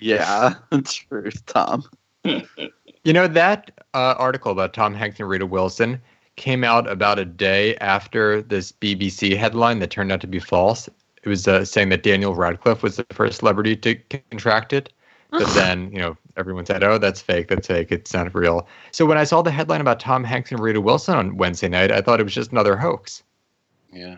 [0.00, 0.54] yeah,
[0.84, 1.84] true, Tom.
[2.24, 6.00] You know, that uh, article about Tom Hanks and Rita Wilson
[6.40, 10.88] came out about a day after this BBC headline that turned out to be false.
[11.22, 13.94] It was uh, saying that Daniel Radcliffe was the first celebrity to
[14.30, 14.90] contract it.
[15.30, 17.48] But then, you know, everyone said, oh, that's fake.
[17.48, 17.92] That's fake.
[17.92, 18.66] It's not real.
[18.90, 21.92] So when I saw the headline about Tom Hanks and Rita Wilson on Wednesday night,
[21.92, 23.22] I thought it was just another hoax.
[23.92, 24.16] Yeah.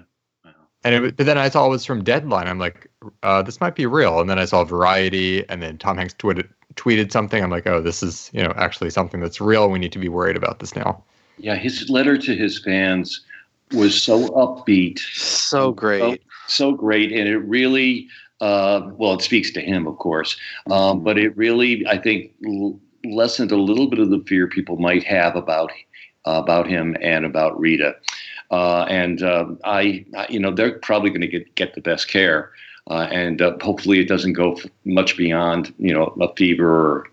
[0.84, 2.46] And it, but then I saw it was from Deadline.
[2.46, 2.88] I'm like,
[3.24, 4.20] uh, this might be real.
[4.20, 7.42] And then I saw Variety, and then Tom Hanks tweeted tweeted something.
[7.42, 9.70] I'm like, oh, this is you know actually something that's real.
[9.70, 11.04] We need to be worried about this now.
[11.42, 13.20] Yeah, his letter to his fans
[13.72, 16.22] was so upbeat, So great.
[16.46, 18.08] so, so great, and it really,
[18.40, 20.36] uh, well, it speaks to him, of course,
[20.70, 24.76] um, but it really, I think, l- lessened a little bit of the fear people
[24.76, 25.72] might have about
[26.24, 27.96] about him and about Rita.
[28.52, 32.06] Uh, and um I, I, you know, they're probably going to get get the best
[32.08, 32.52] care,
[32.90, 37.06] uh, and uh, hopefully it doesn't go f- much beyond, you know, a fever or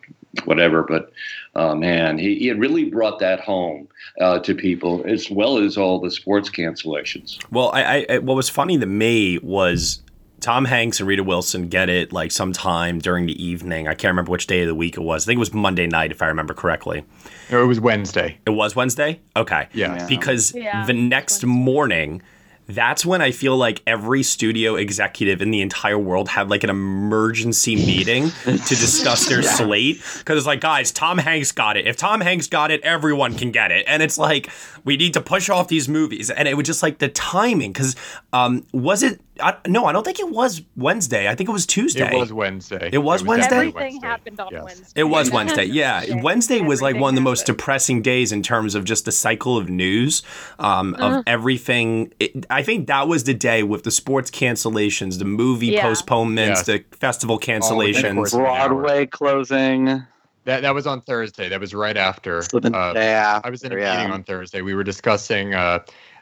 [0.46, 0.84] whatever.
[0.84, 1.12] But
[1.56, 3.88] uh, man, he, he really brought that home
[4.20, 7.40] uh, to people, as well as all the sports cancellations.
[7.52, 10.02] Well, I, I, I what was funny to me was
[10.40, 13.88] Tom Hanks and Rita Wilson get it like sometime during the evening.
[13.88, 15.26] I can't remember which day of the week it was.
[15.26, 17.04] I think it was Monday night, if I remember correctly.
[17.52, 18.38] No, it was Wednesday.
[18.46, 19.20] It was Wednesday?
[19.36, 19.68] Okay.
[19.74, 20.08] Yeah.
[20.08, 22.22] Because Yeah, the next morning,
[22.70, 26.70] that's when I feel like every studio executive in the entire world had like an
[26.70, 30.04] emergency meeting to discuss their slate.
[30.20, 31.88] Because it's like, guys, Tom Hanks got it.
[31.88, 33.86] If Tom Hanks got it, everyone can get it.
[33.88, 34.52] And it's like,
[34.86, 36.30] we need to push off these movies.
[36.30, 37.74] And it was just like the timing.
[37.74, 37.96] Because
[38.34, 39.20] um, was it?
[39.42, 41.28] I, no, I don't think it was Wednesday.
[41.30, 42.12] I think it was Tuesday.
[42.12, 42.90] It was Wednesday.
[42.92, 43.50] It was Wednesday?
[43.50, 44.64] definitely Everything happened on Yes.
[44.64, 45.02] Wednesday.
[45.02, 45.66] It was Wednesday.
[45.80, 46.04] Yeah.
[46.04, 47.58] Yeah, Wednesday was like one of the most happened.
[47.58, 50.22] depressing days in terms of just the cycle of news,
[50.60, 51.24] um, of Uh-huh.
[51.28, 52.14] everything.
[52.20, 55.84] It, I think that was the day with the sports cancellations, the movie Yeah.
[55.84, 56.66] postponements, Yes.
[56.66, 58.16] the festival cancellations.
[58.16, 58.70] course of an hour.
[58.70, 60.04] Broadway closing.
[60.46, 61.50] That that was on Thursday.
[61.50, 62.42] That was right after.
[62.42, 63.98] So the uh, day after, I was in a yeah.
[63.98, 64.62] meeting on Thursday.
[64.62, 65.80] We were discussing uh,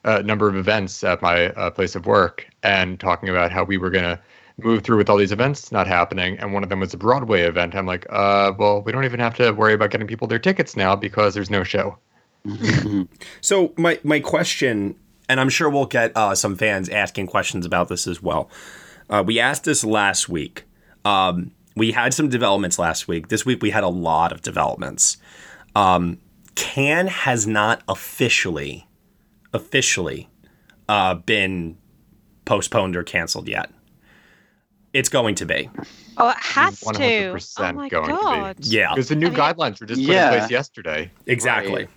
[0.08, 3.78] a number of events at my uh, place of work and talking about how we
[3.78, 4.20] were going to
[4.64, 6.40] move through with all these events not happening.
[6.40, 7.76] And one of them was a Broadway event.
[7.76, 10.76] I'm like, uh, well, we don't even have to worry about getting people their tickets
[10.76, 11.98] now because there's no show.
[13.42, 14.96] So my my question,
[15.28, 18.50] and I'm sure we'll get uh, some fans asking questions about this as well.
[19.10, 20.64] Uh, we asked this last week.
[21.04, 23.28] Um, we had some developments last week.
[23.28, 25.18] This week we had a lot of developments.
[25.76, 26.20] Um,
[26.56, 28.87] Cannes has not officially,
[29.58, 30.30] officially
[30.88, 31.78] uh, been
[32.46, 33.70] postponed or canceled yet.
[34.94, 35.70] It's going to be.
[36.18, 36.86] Oh, it has to.
[36.88, 38.22] 100% Oh my going to be.
[38.22, 38.56] god.
[38.62, 38.94] Yeah.
[38.94, 40.32] Because the new I mean- guidelines were just put Yeah.
[40.32, 41.12] in place yesterday.
[41.28, 41.88] Exactly.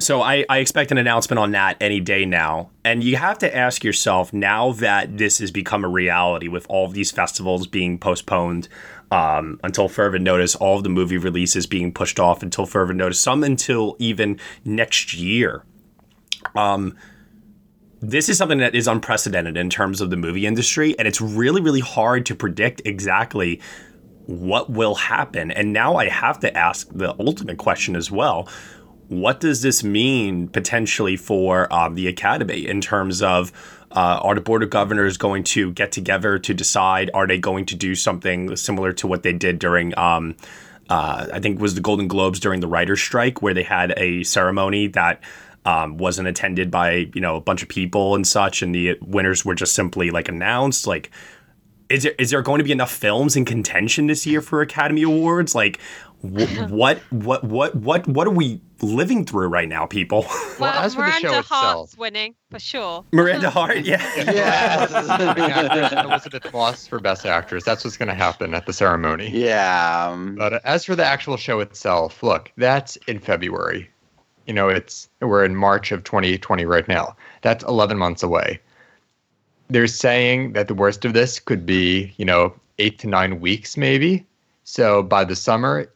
[0.00, 2.70] So I, I expect an announcement on that any day now.
[2.84, 6.84] And you have to ask yourself now that this has become a reality with all
[6.86, 8.68] of these festivals being postponed
[9.12, 13.20] um, until further notice, all of the movie releases being pushed off until further notice,
[13.20, 15.62] some until even next year.
[16.54, 16.96] Um,
[18.00, 21.60] this is something that is unprecedented in terms of the movie industry, and it's really,
[21.60, 23.60] really hard to predict exactly
[24.26, 25.50] what will happen.
[25.50, 28.48] And now I have to ask the ultimate question as well.
[29.08, 33.52] What does this mean potentially for um, the academy in terms of
[33.92, 37.10] uh, are the board of governors going to get together to decide?
[37.14, 40.36] Are they going to do something similar to what they did during, um,
[40.88, 44.24] uh, I think, was the Golden Globes during the writer's strike, where they had a
[44.24, 45.22] ceremony that
[45.64, 49.44] um, wasn't attended by you know a bunch of people and such, and the winners
[49.44, 50.86] were just simply like announced.
[50.86, 51.10] Like,
[51.88, 55.02] is there is there going to be enough films in contention this year for Academy
[55.02, 55.54] Awards?
[55.54, 55.80] Like,
[56.22, 60.26] wh- what what what what what are we living through right now, people?
[60.60, 63.04] Well, as for the show Hart's itself- winning for sure.
[63.12, 64.00] Miranda Hart, yeah.
[64.00, 67.64] Actress Elisabeth Moss for Best Actress.
[67.64, 69.30] That's what's going to happen at the ceremony.
[69.30, 70.08] Yeah.
[70.12, 73.90] um, But uh, as for the actual show itself, look, that's in February.
[74.46, 77.16] You know, it's we're in March of 2020 right now.
[77.42, 78.60] That's 11 months away.
[79.68, 83.76] They're saying that the worst of this could be, you know, eight to nine weeks,
[83.76, 84.26] maybe.
[84.64, 85.90] So by the summer,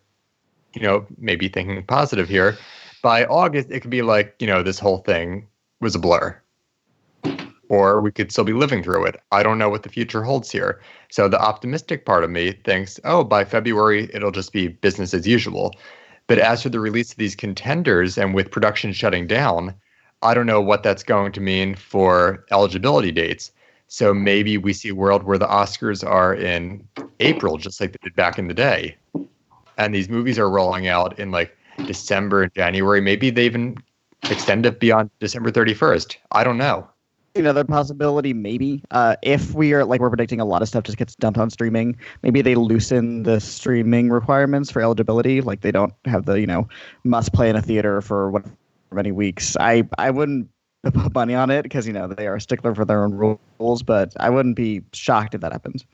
[0.75, 2.57] you know, maybe thinking positive here,
[3.03, 5.47] by August, it could be like, you know, this whole thing
[5.81, 6.41] was a blur.
[7.69, 9.21] Or we could still be living through it.
[9.31, 10.81] I don't know what the future holds here.
[11.11, 15.27] So the optimistic part of me thinks, oh, by February, it'll just be business as
[15.27, 15.75] usual.
[16.29, 19.75] But as for the release of these contenders and with production shutting down,
[20.23, 23.51] I don't know what that's going to mean for eligibility dates.
[23.89, 26.87] So maybe we see a world where the Oscars are in
[27.21, 28.97] April, just like they did back in the day.
[29.79, 33.01] And these movies are rolling out in like December and January.
[33.01, 33.79] Maybe they even
[34.25, 36.17] extend it beyond December 31st.
[36.33, 36.89] I don't know.
[37.35, 40.99] Another possibility, maybe, uh, if we are like we're predicting a lot of stuff just
[40.99, 45.41] gets dumped on streaming, maybe they loosen the streaming requirements for eligibility.
[45.41, 46.69] Like they don't have the you know
[47.05, 48.45] must play in a theater for what
[48.91, 49.57] many weeks.
[49.61, 50.49] I I wouldn't
[50.93, 53.83] put money on it because you know they are a stickler for their own rules,
[53.83, 55.85] but I wouldn't be shocked if that happens.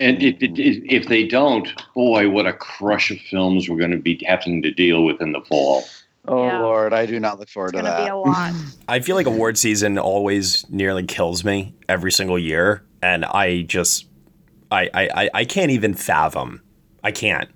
[0.00, 3.96] And if, if, if they don't, boy, what a crush of films we're going to
[3.96, 5.84] be having to deal with in the fall.
[6.26, 6.60] Oh Yeah.
[6.60, 8.12] Lord, I do not look forward It's to gonna be that.
[8.12, 8.52] a lot.
[8.88, 14.06] I feel like award season always nearly kills me every single year, and I just,
[14.70, 16.62] I, I, I- I can't even fathom.
[17.02, 17.50] I can't.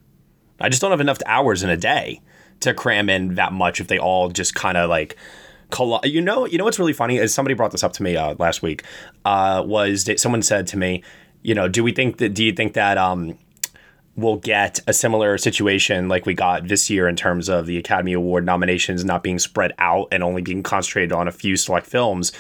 [0.61, 2.21] I just don't have enough hours in a day
[2.61, 3.81] to cram in that much.
[3.81, 5.17] If they all just kind of like,
[5.71, 8.17] colli- you know, you know what's really funny is somebody brought this up to me
[8.17, 8.83] uh, last week.
[9.25, 11.03] Uh, was that someone said to me,
[11.43, 12.31] you know, do we think that?
[12.35, 12.99] Do you think that?
[12.99, 13.39] Um,
[14.19, 18.13] we'll get a similar situation like we got this year in terms of the Academy
[18.13, 22.33] Award nominations not being spread out and only being concentrated on a few select films.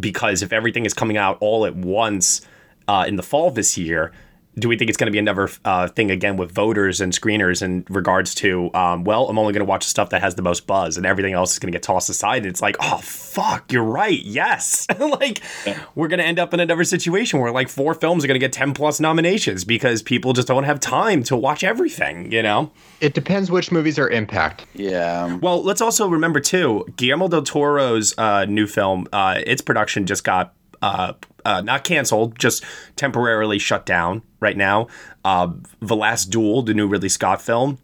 [0.00, 2.40] Because if everything is coming out all at once
[2.88, 4.12] uh, in the fall this year,
[4.58, 7.60] do we think it's going to be another uh, thing again with voters and screeners
[7.60, 10.42] in regards to, um, well, I'm only going to watch the stuff that has the
[10.42, 12.38] most buzz and everything else is going to get tossed aside?
[12.38, 14.22] And it's like, oh, fuck, you're right.
[14.22, 14.86] Yes.
[14.98, 15.42] like,
[15.94, 18.44] we're going to end up in another situation where like four films are going to
[18.44, 22.72] get 10 plus nominations because people just don't have time to watch everything, you know?
[23.02, 24.64] It depends which movies are impact.
[24.72, 25.36] Yeah.
[25.36, 30.24] Well, let's also remember too, Guillermo del Toro's uh, new film, uh, its production just
[30.24, 30.54] got
[31.46, 32.64] uh, not canceled, just
[32.96, 34.88] temporarily shut down right now.
[35.24, 37.78] Uh, the Last Duel, the new Ridley Scott film.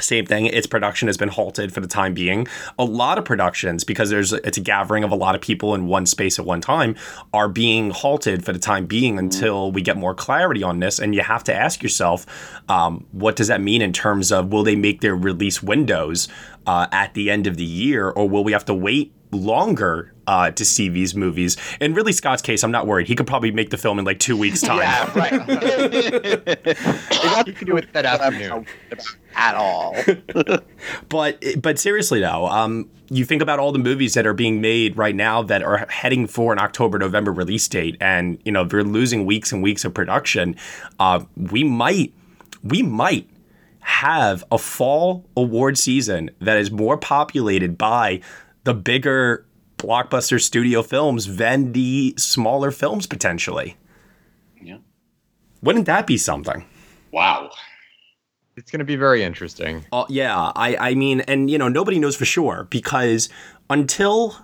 [0.00, 0.46] Same thing.
[0.46, 2.48] Its production has been halted for the time being.
[2.80, 5.86] A lot of productions, because there's it's a gathering of a lot of people in
[5.86, 6.96] one space at one time,
[7.32, 10.98] are being halted for the time being until we get more clarity on this.
[10.98, 12.26] And you have to ask yourself,
[12.68, 16.26] um, what does that mean in terms of will they make their release windows
[16.66, 20.50] uh, at the end of the year, or will we have to wait longer uh,
[20.52, 21.56] to see these movies?
[21.80, 23.06] In Ridley Scott's case, I'm not worried.
[23.06, 24.78] He could probably make the film in like two weeks' time.
[24.78, 25.34] Yeah, right.
[27.46, 28.66] You can do it that afternoon.
[29.34, 29.96] At all.
[31.08, 34.96] but but seriously though, um, you think about all the movies that are being made
[34.96, 38.84] right now that are heading for an October November release date, and you know they're
[38.84, 40.56] losing weeks and weeks of production.
[40.98, 42.14] Uh, we might
[42.62, 43.28] we might
[43.80, 48.20] have a fall award season that is more populated by
[48.64, 49.44] the bigger
[49.84, 53.76] blockbuster studio films than the smaller films potentially.
[54.62, 54.78] Yeah.
[55.62, 56.64] Wouldn't that be something?
[57.12, 57.50] Wow.
[58.56, 59.84] It's going to be very interesting.
[59.92, 63.28] Uh, yeah, I, I mean, and you know, nobody knows for sure because
[63.68, 64.36] until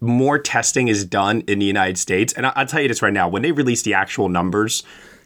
[0.00, 3.12] more testing is done in the United States, and I- I'll tell you this right
[3.12, 4.82] now, when they release the actual numbers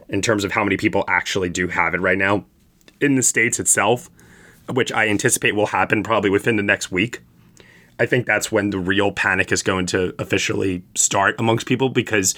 [0.09, 2.45] in terms of how many people actually do have it right now
[2.99, 4.09] in the states itself,
[4.69, 7.21] which I anticipate will happen probably within the next week.
[8.01, 12.33] I think that's when the real panic is going to officially start amongst people because,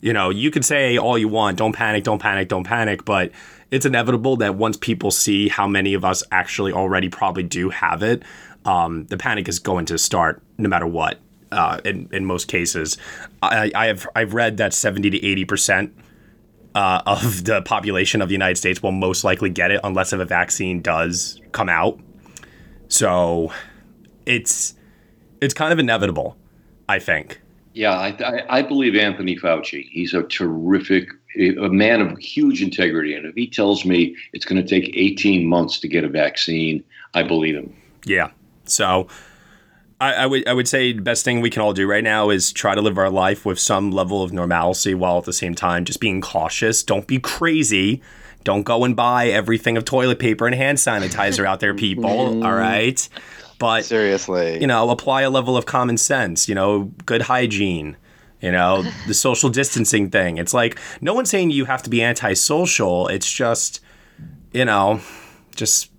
[0.00, 3.30] you know, you could say all you want, don't panic, don't panic, don't panic, but
[3.70, 8.02] it's inevitable that once people see how many of us actually already probably do have
[8.02, 8.22] it,
[8.64, 11.18] um, the panic is going to start no matter what.
[11.50, 12.96] Uh, in in most cases,
[13.42, 15.92] I, I have I've read that seventy to eighty percent
[16.74, 20.20] uh, of the population of the United States will most likely get it unless if
[20.20, 22.00] a vaccine does come out.
[22.88, 23.52] So
[24.24, 24.72] it's
[25.42, 26.36] it's kind of inevitable,
[26.88, 27.40] I think.
[27.74, 29.88] Yeah, I, I, I believe Anthony Fauci.
[29.90, 34.62] He's a terrific, a man of huge integrity, and if he tells me it's going
[34.62, 36.84] to take 18 months to get a vaccine,
[37.14, 37.74] I believe him.
[38.04, 38.30] Yeah.
[38.64, 39.08] So
[40.00, 42.30] I, I, would I would say the best thing we can all do right now
[42.30, 45.54] is try to live our life with some level of normalcy while at the same
[45.54, 46.82] time just being cautious.
[46.82, 48.02] Don't be crazy.
[48.44, 52.44] Don't go and buy everything of toilet paper and hand sanitizer out there, people.
[52.44, 53.08] all right.
[53.62, 57.96] But seriously, you know, apply a level of common sense, you know, good hygiene,
[58.40, 60.38] you know, the social distancing thing.
[60.38, 63.06] It's like no one's saying you have to be antisocial.
[63.06, 63.80] It's just,
[64.52, 65.00] you know,
[65.54, 65.92] just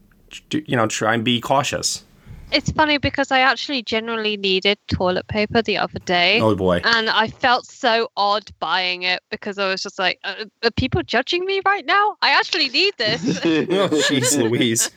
[0.52, 2.04] you know, try and be cautious.
[2.52, 6.42] It's funny because I actually generally needed toilet paper the other day.
[6.42, 6.82] Oh boy.
[6.84, 11.02] And I felt so odd buying it because I was just like, uh, are people
[11.02, 12.18] judging me right now?
[12.22, 13.24] I actually need this.
[13.46, 14.92] oh, jeez, Louise.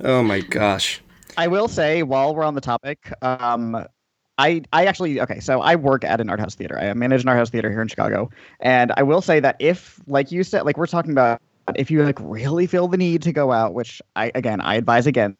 [0.00, 1.00] Oh my gosh.
[1.36, 3.84] I will say, while we're on the topic, um,
[4.38, 5.40] I I actually okay.
[5.40, 6.78] So I work at an art house theater.
[6.78, 8.30] I manage an art house theater here in Chicago,
[8.60, 11.40] and I will say that if, like you said, like we're talking about,
[11.74, 15.06] if you like really feel the need to go out, which I again I advise
[15.06, 15.38] against.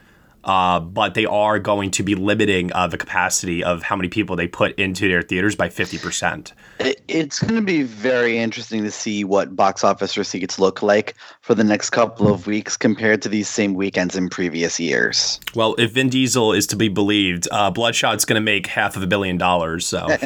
[0.45, 4.36] Uh, but they are going to be limiting uh, the capacity of how many people
[4.36, 6.53] they put into their theaters by 50%.
[6.78, 11.14] It, it's going to be very interesting to see what box office receipts look like
[11.43, 15.41] for the next couple of weeks compared to these same weekends in previous years.
[15.55, 19.03] Well, if Vin Diesel is to be believed, uh, Bloodshot's going to make half of
[19.03, 19.86] a billion dollars.
[19.86, 20.18] So, well,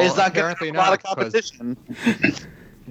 [0.00, 1.76] it's not going to be a lot of competition.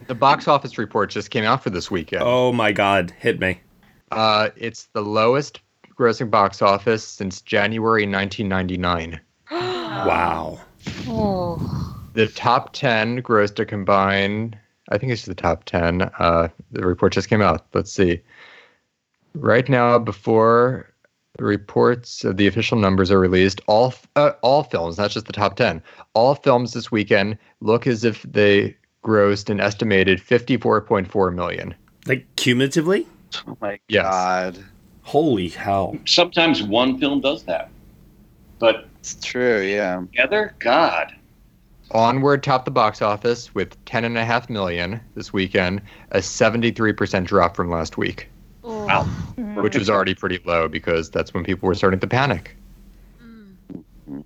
[0.08, 2.22] The box office report just came out for this weekend.
[2.24, 3.60] oh my God, hit me!
[4.12, 5.62] Uh, it's the lowest
[5.98, 9.20] grossing box office since January 1999.
[9.96, 10.60] Wow.
[11.08, 11.96] oh.
[12.14, 14.58] The top 10 grossed a combined,
[14.90, 16.02] I think it's the top 10.
[16.20, 17.66] Uh, the report just came out.
[17.74, 18.20] Let's see.
[19.34, 20.94] Right now, before
[21.38, 25.34] the reports of the official numbers are released, all uh, all films, not just the
[25.34, 25.82] top 10,
[26.14, 31.76] all films this weekend look as if they grossed an estimated 54.4 million.
[32.06, 33.08] Like cumulatively?
[33.48, 34.04] Oh my Yes.
[34.04, 34.64] god.
[35.04, 35.96] Holy hell!
[36.06, 37.70] Sometimes one film does that,
[38.60, 39.98] but It's true, yeah.
[40.12, 41.14] together, God.
[41.92, 45.82] Onward topped the box office with 10.5 million this weekend,
[46.12, 48.28] a 73% drop from last week,
[48.64, 49.04] Wow.
[49.38, 49.62] Mm-hmm.
[49.62, 52.56] which was already pretty low because that's when people were starting to panic.
[53.22, 54.22] Mm-hmm.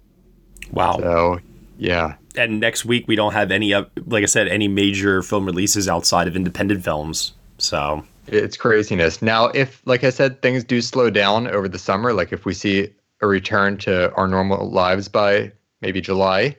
[0.71, 0.97] Wow.
[0.99, 1.39] So,
[1.77, 2.15] yeah.
[2.37, 6.27] And next week we don't have any, like I said, any major film releases outside
[6.29, 7.33] of independent films.
[7.57, 9.21] So, It's craziness.
[9.21, 12.53] Now, if, like I said, things do slow down over the summer, like if we
[12.53, 15.51] see a return to our normal lives by
[15.81, 16.55] maybe July,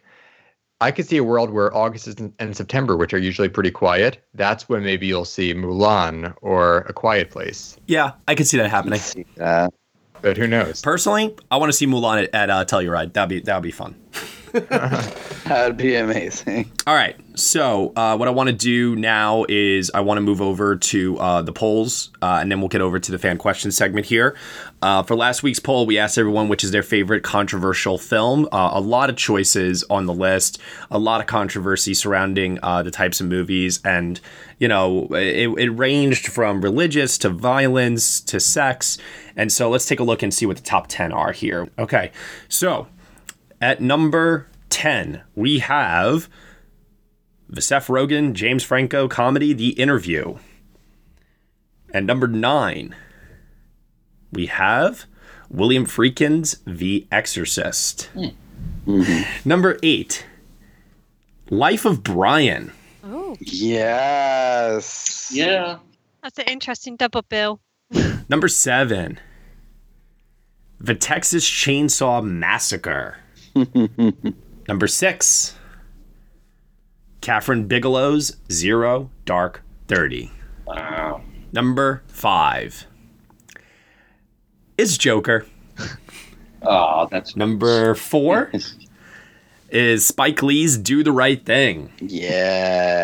[0.82, 4.68] I could see a world where August and September, which are usually pretty quiet, that's
[4.68, 7.76] when maybe you'll see Mulan or A Quiet Place.
[7.86, 8.98] yeah, I could see that happening.
[8.98, 9.74] See that.
[10.22, 10.82] But who knows?
[10.82, 13.12] Personally, I want to see Mulan at, at uh, Telluride.
[13.12, 13.94] That'd be that'd be fun.
[15.44, 16.70] That'd be amazing.
[16.86, 17.16] All right.
[17.34, 21.18] So, uh, what I want to do now is I want to move over to
[21.18, 24.36] uh, the polls, uh, and then we'll get over to the fan question segment here.
[24.82, 28.48] Uh, for last week's poll, we asked everyone which is their favorite controversial film.
[28.50, 32.90] Uh, a lot of choices on the list, a lot of controversy surrounding uh, the
[32.90, 34.20] types of movies, and
[34.58, 38.98] you know, it, it ranged from religious to violence to sex.
[39.36, 41.68] And so, let's take a look and see what the top 10 are here.
[41.78, 42.10] Okay.
[42.48, 42.88] So,
[43.60, 46.28] at number 10, we have
[47.48, 50.38] the Seth Rogen, James Franco comedy The Interview.
[51.92, 52.94] And number nine,
[54.32, 55.06] we have
[55.48, 58.08] William Friedkin's The Exorcist.
[58.86, 59.02] Hmm.
[59.44, 60.24] Number eight,
[61.50, 62.72] Life of Brian.
[63.04, 65.30] Oh, Yes.
[65.32, 65.78] Yeah.
[66.22, 67.60] that's an interesting double bill.
[68.28, 69.18] Number seven,
[70.78, 73.16] The Texas Chainsaw Massacre.
[74.68, 75.56] Number six,
[77.20, 80.30] Kathryn Bigelow's Zero Dark Thirty.
[80.66, 81.22] Wow.
[81.52, 82.86] Number five
[84.78, 85.46] is Joker.
[86.62, 88.52] Oh, that's Number four
[89.70, 91.90] is Spike Lee's Do the Right Thing.
[92.00, 92.98] Yes.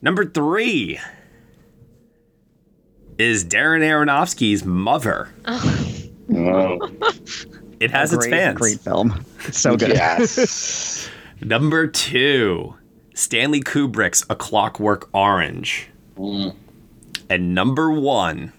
[0.00, 1.00] Number three
[3.18, 5.30] is Darren Aronofsky's Mother.
[5.44, 6.78] Oh.
[7.80, 8.58] It has its great, fans.
[8.58, 9.24] Great film.
[9.46, 9.90] It's so good.
[9.90, 11.08] Yes.
[11.40, 12.74] Number two,
[13.14, 15.88] Stanley Kubrick's A Clockwork Orange.
[16.16, 16.54] Mm.
[17.30, 18.52] And number one,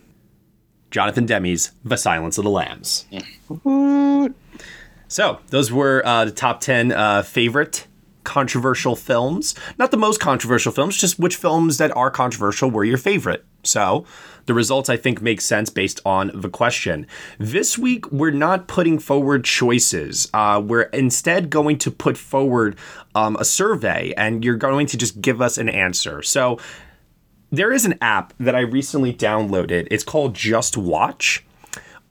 [0.91, 3.05] Jonathan Demme's The Silence of the Lambs.
[5.07, 7.87] So, those were uh, the top 10 uh, favorite
[8.23, 9.55] controversial films.
[9.77, 13.43] Not the most controversial films, just which films that are controversial were your favorite.
[13.63, 14.05] So,
[14.45, 17.05] the results I think make sense based on the question.
[17.37, 20.29] This week, we're not putting forward choices.
[20.33, 22.77] Uh, we're instead going to put forward
[23.13, 26.21] um, a survey, and you're going to just give us an answer.
[26.21, 26.57] So,
[27.51, 29.87] there is an app that I recently downloaded.
[29.89, 31.43] It's called Just Watch.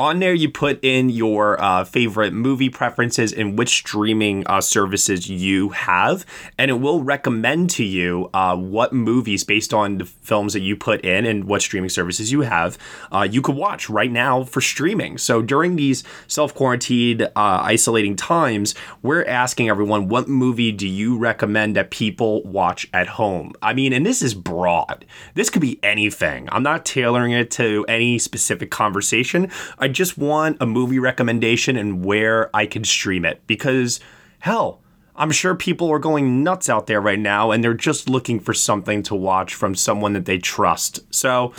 [0.01, 5.29] On there, you put in your uh, favorite movie preferences and which streaming uh, services
[5.29, 6.25] you have,
[6.57, 10.77] and it will recommend to you uh, what movies, based on the films that you
[10.77, 12.79] put in and what streaming services you have,
[13.11, 15.19] uh, you could watch right now for streaming.
[15.19, 21.19] So during these self quarantined, uh, isolating times, we're asking everyone, what movie do you
[21.19, 23.53] recommend that people watch at home?
[23.63, 25.05] I mean, and this is broad.
[25.35, 26.49] This could be anything.
[26.53, 29.51] I'm not tailoring it to any specific conversation.
[29.77, 34.01] I just want a movie recommendation and where I can stream it because,
[34.39, 34.81] hell,
[35.17, 38.55] I'm sure people are going nuts out there right now and they're just looking for
[38.55, 41.01] something to watch from someone that they trust.
[41.13, 41.53] So,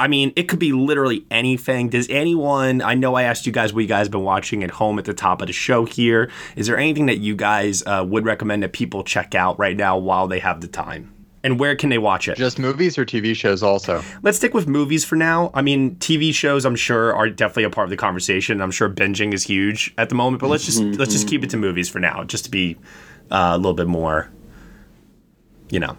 [0.00, 1.88] I mean, it could be literally anything.
[1.88, 4.72] Does anyone, I know I asked you guys what you guys have been watching at
[4.72, 6.30] home at the top of the show here.
[6.56, 9.96] Is there anything that you guys uh, would recommend that people check out right now
[9.96, 11.17] while they have the time?
[11.44, 12.36] And where can they watch it?
[12.36, 14.02] Just movies or TV shows also?
[14.22, 15.50] Let's stick with movies for now.
[15.54, 18.60] I mean, TV shows I'm sure are definitely a part of the conversation.
[18.60, 21.50] I'm sure binging is huge at the moment, but let's just let's just keep it
[21.50, 22.76] to movies for now, just to be
[23.30, 24.30] uh, a little bit more,
[25.70, 25.96] you know.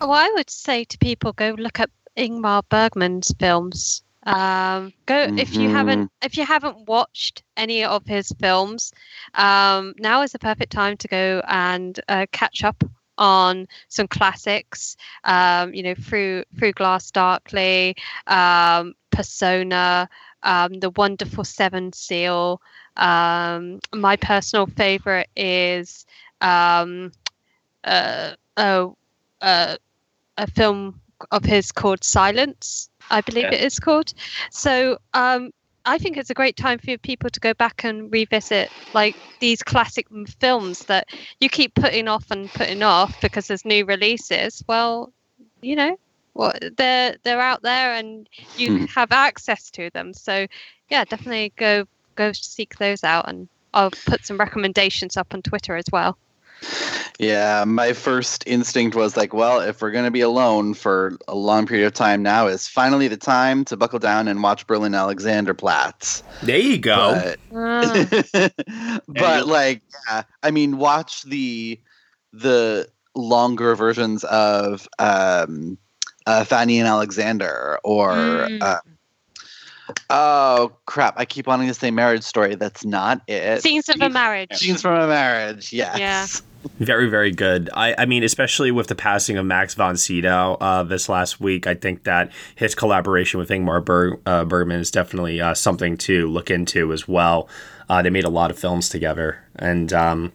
[0.00, 4.02] Oh, I would say to people, go look up Ingmar Bergman's films.
[4.24, 8.92] Um, go if you haven't if you haven't watched any of his films,
[9.34, 12.84] um, now is the perfect time to go and uh, catch up
[13.18, 14.96] on some classics.
[15.24, 17.96] Um, you know, through through Glass Darkly,
[18.26, 20.08] um, Persona,
[20.42, 22.60] um, The Wonderful Seven Seal.
[22.96, 26.06] Um, my personal favorite is
[26.40, 27.12] um,
[27.84, 29.76] uh,
[30.38, 31.00] a film
[31.30, 33.52] of his called Silence, I believe Yeah.
[33.52, 34.12] it is called.
[34.50, 35.50] So um,
[35.88, 39.62] I think it's a great time for people to go back and revisit like these
[39.62, 40.06] classic
[40.40, 41.08] films that
[41.40, 44.62] you keep putting off and putting off because there's new releases.
[44.68, 45.12] Well,
[45.62, 45.96] you know,
[46.34, 48.84] what they're they're out there and you Hmm.
[48.94, 50.12] have access to them.
[50.14, 50.46] So
[50.90, 51.84] yeah, definitely go
[52.16, 56.18] go seek those out and I'll put some recommendations up on Twitter as well.
[57.18, 61.34] Yeah, my first instinct was like, well, if we're going to be alone for a
[61.34, 64.94] long period of time now, is finally the time to buckle down and watch Berlin
[64.94, 66.22] Alexander Alexanderplatz.
[66.42, 67.34] There you go.
[67.50, 68.52] But,
[69.08, 71.80] but like, yeah, I mean, watch the
[72.32, 75.78] the longer versions of um,
[76.26, 78.62] uh, Fanny and Alexander, or Mm.
[78.62, 78.80] uh,
[80.10, 82.54] oh crap, I keep wanting to say Marriage Story.
[82.54, 83.62] That's not it.
[83.62, 84.54] Scenes of a marriage.
[84.54, 85.72] Scenes from a Marriage.
[85.72, 85.98] Yes.
[85.98, 86.26] Yeah.
[86.80, 87.70] Very, very good.
[87.72, 91.66] I, I mean, especially with the passing of Max von Sydow uh, this last week,
[91.66, 96.28] I think that his collaboration with Ingmar Berg, uh, Bergman is definitely uh, something to
[96.28, 97.48] look into as well.
[97.88, 100.32] Uh, they made a lot of films together, and um,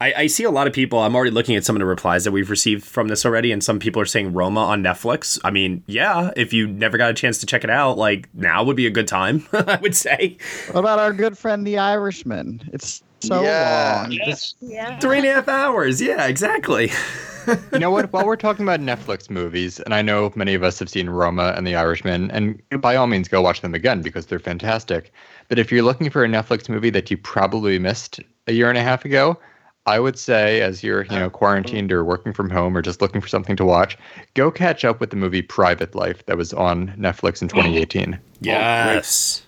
[0.00, 1.00] I, I see a lot of people.
[1.00, 3.62] I'm already looking at some of the replies that we've received from this already, and
[3.64, 5.38] some people are saying Roma on Netflix.
[5.42, 8.62] I mean, yeah, if you never got a chance to check it out, like now
[8.62, 9.46] would be a good time.
[9.52, 10.36] I would say.
[10.70, 12.68] What about our good friend the Irishman?
[12.72, 14.02] It's so Yeah.
[14.02, 14.12] long.
[14.12, 14.54] Yes.
[14.60, 14.98] Yeah.
[15.00, 16.00] Three and a half hours.
[16.00, 16.92] Yeah, exactly.
[17.72, 18.12] you know what?
[18.12, 21.54] While we're talking about Netflix movies, and I know many of us have seen Roma
[21.56, 25.12] and The Irishman, and by all means go watch them again because they're fantastic.
[25.48, 28.78] But if you're looking for a Netflix movie that you probably missed a year and
[28.78, 29.36] a half ago,
[29.88, 31.18] I would say, as you're, you oh.
[31.18, 33.96] know, quarantined or working from home or just looking for something to watch,
[34.34, 38.18] go catch up with the movie Private Life that was on Netflix in 2018.
[38.42, 39.42] Yes.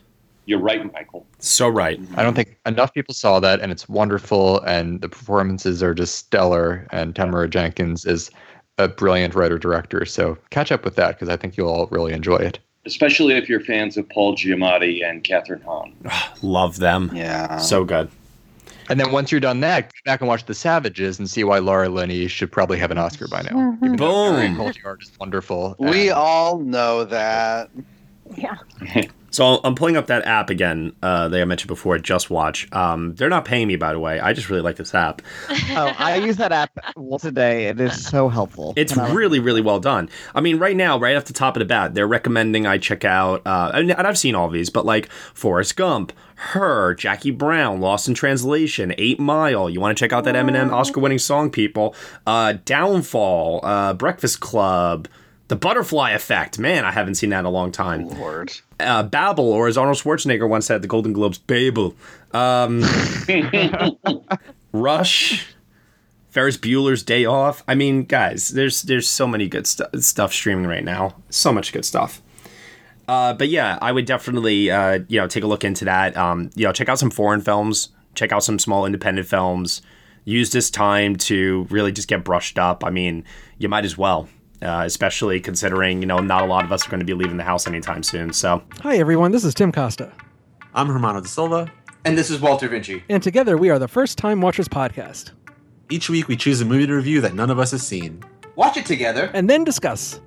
[0.47, 1.27] You're right, Michael.
[1.41, 2.01] So right.
[2.01, 2.19] Mm-hmm.
[2.19, 6.15] I don't think enough people saw that, and it's wonderful, and the performances are just
[6.15, 6.87] stellar.
[6.91, 8.31] And Tamara Jenkins is
[8.79, 10.07] a brilliant writer director.
[10.07, 12.59] So catch up with that because I think you'll all really enjoy it.
[12.87, 15.95] Especially if you're fans of Paul Giamatti and Kathryn Hahn.
[16.43, 17.11] Love them.
[17.13, 17.59] Yeah.
[17.59, 18.11] So good.
[18.91, 21.59] And then once you're done that, go back and watch The Savages and see why
[21.59, 23.77] Laura Linney should probably have an Oscar by now.
[23.83, 24.57] Even though Mary Boom.
[24.59, 25.77] Cotillard is wonderful.
[25.79, 27.71] We and- all know that.
[28.37, 28.57] Yeah.
[29.33, 32.71] So I'm pulling up that app again uh, that I mentioned before, Just Watch.
[32.73, 34.19] Um, they're not paying me, by the way.
[34.19, 35.23] I just really like this app.
[35.73, 37.67] Oh, I use that app well today.
[37.67, 38.73] It is so helpful.
[38.77, 40.09] It's And I like- really, really well done.
[40.35, 43.05] I mean, right now, right off the top of the bat, they're recommending I check
[43.05, 47.81] out, uh, and and I've seen all these, but like Forrest Gump, Her, Jackie Brown,
[47.83, 49.69] Lost in Translation, Eight Mile.
[49.69, 51.95] You want to check out that Eminem Oscar winning song, people?
[52.27, 55.07] Uh, Downfall, uh, Breakfast Club.
[55.49, 56.59] The Butterfly Effect.
[56.59, 58.09] Man, I haven't seen that in a long time.
[58.09, 58.53] Lord.
[58.79, 61.95] Uh, Babel, or as Arnold Schwarzenegger once said the Golden Globes, Babel.
[62.33, 62.83] Um,
[64.73, 65.47] Rush,
[66.31, 67.63] Ferris Bueller's Day Off.
[67.69, 71.17] I mean, guys, there's there's so many good stu- stuff streaming right now.
[71.29, 72.23] So much good stuff.
[73.11, 76.17] Uh, but yeah, I would definitely uh, you know take a look into that.
[76.17, 77.89] Um, you know, check out some foreign films.
[78.15, 79.83] Check out some small independent films.
[80.25, 82.85] Use this time to really just get brushed up.
[82.85, 83.25] I mean,
[83.59, 84.29] you might as well.
[84.63, 87.37] Uh, especially considering you know not a lot of us are going to be leaving
[87.37, 88.33] the house anytime soon.
[88.33, 89.33] So Hi, everyone.
[89.33, 90.13] This is Tim Costa.
[90.73, 91.73] I'm Hermano da Silva.
[92.05, 93.03] And this is Walter Vinci.
[93.09, 95.33] And together we are the First Time Watchers Podcast.
[95.89, 98.23] Each week we choose a movie to review that none of us has seen.
[98.55, 99.33] Watch it together.
[99.35, 100.21] And then discuss.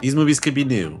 [0.00, 1.00] These movies could be new.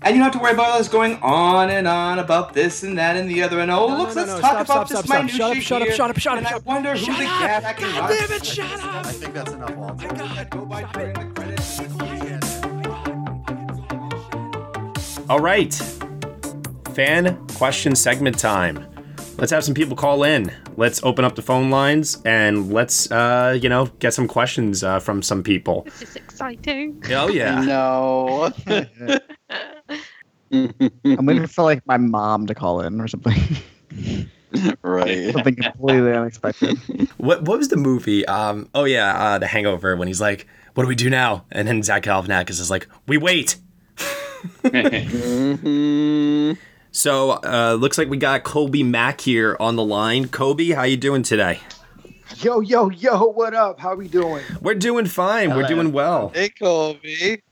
[0.00, 2.96] And you don't have to worry about us going on and on about this and
[2.98, 3.58] that and the other.
[3.60, 5.56] And oh, No, look, no, let's no, talk stop, about stop, this stop, minutiae stop.
[5.56, 6.66] Shut up, shut up, here, shut up, shut up, And I shut up.
[6.66, 7.38] wonder who Shut the up.
[7.40, 8.18] cat I can God watch.
[8.28, 9.06] damn it, shut up.
[9.06, 10.06] I think that's enough, Walter.
[10.08, 10.50] Oh my God.
[10.50, 11.80] Go by during the credits.
[15.28, 15.74] All right.
[16.94, 18.84] Fan question segment time.
[19.36, 20.50] Let's have some people call in.
[20.76, 25.00] Let's open up the phone lines and let's, uh, you know, get some questions uh,
[25.00, 25.82] from some people.
[25.82, 27.02] This is exciting.
[27.10, 27.60] Oh, yeah.
[27.62, 28.52] No.
[30.52, 33.34] I'm waiting for like my mom to call in or something.
[34.82, 35.32] right.
[35.32, 36.78] something completely unexpected.
[37.18, 38.26] What what was the movie?
[38.26, 41.44] Um, oh, yeah, uh, The Hangover, when he's like, what do we do now?
[41.50, 43.56] And then Zach Galifianakis is like, we wait.
[44.64, 46.56] Mhm.
[46.90, 50.28] So, uh, looks like we got Kobe Mack here on the line.
[50.28, 51.60] Kobe, how you doing today?
[52.36, 53.78] Yo, yo, yo, what up?
[53.80, 54.42] How we doing?
[54.60, 55.54] We're doing fine.
[55.54, 56.30] We're doing well.
[56.34, 57.42] Hey, Colby.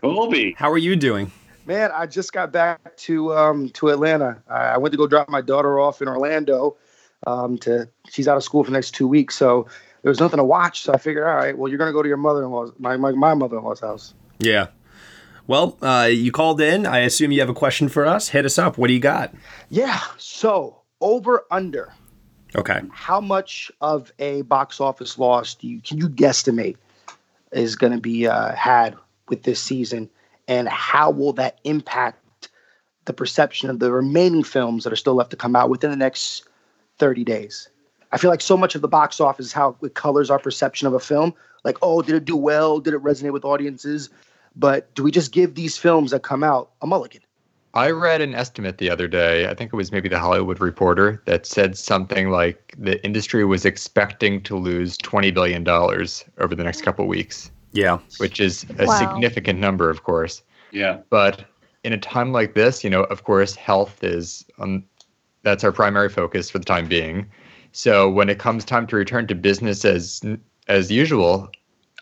[0.00, 0.54] Colby.
[0.58, 1.30] How are you doing?
[1.66, 4.42] Man, I just got back to um to Atlanta.
[4.48, 6.76] I, went to go drop my daughter off in Orlando.
[7.26, 9.66] Um, to she's out of school for the next two weeks, so
[10.02, 10.80] there was nothing to watch.
[10.82, 13.34] So I figured, all right, well, you're gonna go to your mother-in-law's, my my, my
[13.34, 14.14] mother-in-law's house.
[14.38, 14.68] Yeah.
[15.46, 16.86] Well, uh, you called in.
[16.86, 18.28] I assume you have a question for us.
[18.28, 18.78] Hit us up.
[18.78, 19.34] What do you got?
[19.68, 20.00] Yeah.
[20.16, 21.92] So over under,
[22.56, 22.80] Okay.
[22.92, 26.76] how much of a box office loss do you can you guesstimate
[27.52, 28.96] is going to be uh, had
[29.28, 30.08] with this season,
[30.50, 32.50] and how will that impact
[33.06, 35.96] the perception of the remaining films that are still left to come out within the
[35.96, 36.46] next
[36.98, 37.70] thirty days?
[38.12, 40.88] I feel like so much of the box office is how it colors our perception
[40.88, 41.32] of a film.
[41.62, 42.80] Like, oh, did it do well?
[42.80, 44.10] Did it resonate with audiences?
[44.56, 47.20] But do we just give these films that come out a mulligan?
[47.72, 49.48] I read an estimate the other day.
[49.48, 53.64] I think it was maybe the Hollywood Reporter that said something like the industry was
[53.64, 56.84] expecting to lose $20 billion over the next mm.
[56.84, 57.52] couple weeks.
[57.72, 57.98] Yeah.
[58.18, 58.98] Which is a Wow.
[58.98, 60.42] significant number, of course.
[60.72, 60.98] Yeah.
[61.10, 61.44] But
[61.84, 64.84] in a time like this, you know, of course, health is um,
[65.42, 67.26] that's our primary focus for the time being.
[67.72, 70.20] So when it comes time to return to business as
[70.68, 71.50] as usual,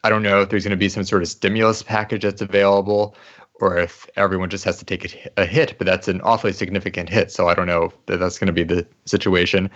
[0.04, 3.14] I don't know if there's going to be some sort of stimulus package that's available,
[3.60, 5.76] or if everyone just has to take a, hit.
[5.78, 8.62] But that's an awfully significant hit, so I don't know that that's going to be
[8.64, 9.70] the situation.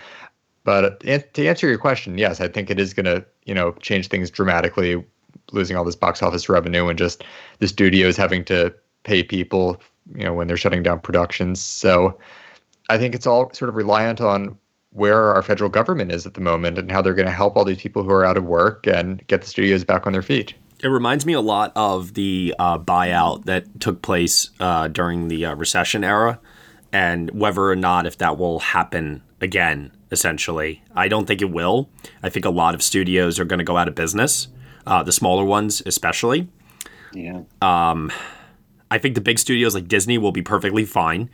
[0.63, 4.07] But to answer your question, yes, I think it is going to you know change
[4.07, 5.03] things dramatically,
[5.51, 7.23] losing all this box office revenue and just
[7.59, 8.73] the studios having to
[9.03, 9.81] pay people
[10.15, 11.61] you know when they're shutting down productions.
[11.61, 12.17] So
[12.89, 14.57] I think it's all sort of reliant on
[14.91, 17.65] where our federal government is at the moment and how they're going to help all
[17.65, 20.53] these people who are out of work and get the studios back on their feet.
[20.83, 25.45] It reminds me a lot of the uh, buyout that took place uh, during the
[25.45, 26.39] uh, recession era.
[26.91, 29.91] and whether or not if that will happen again.
[30.11, 31.89] Essentially, I don't think it will.
[32.21, 34.47] I think a lot of studios are going to go out of business,
[34.85, 36.47] uh, the smaller ones especially.
[37.13, 37.41] Yeah.
[37.61, 38.11] Um,
[38.89, 41.29] I think the big studios like Disney will be perfectly fine,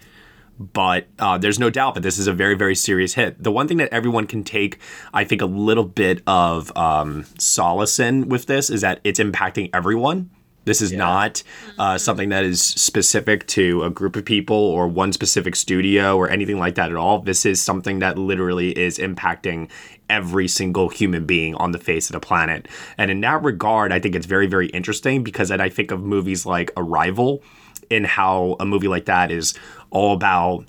[0.59, 3.41] but uh, there's no doubt that this is a very, very serious hit.
[3.41, 4.79] The one thing that everyone can take,
[5.13, 9.69] I think, a little bit of um, solace in with this is that it's impacting
[9.73, 10.29] everyone.
[10.65, 11.41] This is not
[11.79, 16.29] uh, something that is specific to a group of people or one specific studio or
[16.29, 17.19] anything like that at all.
[17.19, 19.69] This is something that literally is impacting
[20.10, 22.68] every single human being on the face of the planet.
[22.97, 26.01] And in that regard, I think it's very, very interesting because then I think of
[26.01, 27.43] movies like Arrival
[27.89, 29.53] in how a movie like that is
[29.89, 30.66] all about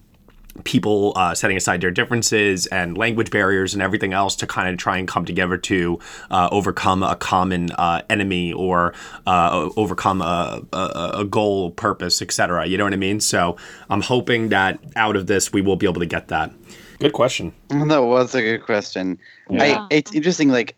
[0.64, 4.76] people uh, setting aside their differences and language barriers and everything else to kind of
[4.78, 5.99] try and come together to
[6.30, 8.93] uh, overcome a common uh, enemy or
[9.26, 12.66] uh, overcome a, a, a goal, purpose, etc.
[12.66, 13.20] You know what I mean?
[13.20, 13.57] So
[13.88, 16.53] I'm hoping that out of this we will be able to get that.
[17.01, 17.53] Good question.
[17.70, 19.18] That was a good question.
[19.48, 19.62] Yeah.
[19.62, 20.51] I, it's interesting.
[20.51, 20.76] Like,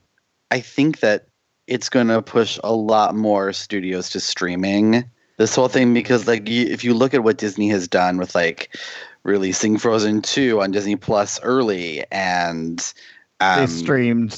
[0.50, 1.26] I think that
[1.66, 5.04] it's going to push a lot more studios to streaming.
[5.36, 8.34] This whole thing, because like, you, if you look at what Disney has done with
[8.36, 8.76] like
[9.24, 12.92] releasing Frozen two on Disney Plus early, and
[13.40, 14.30] um, they streamed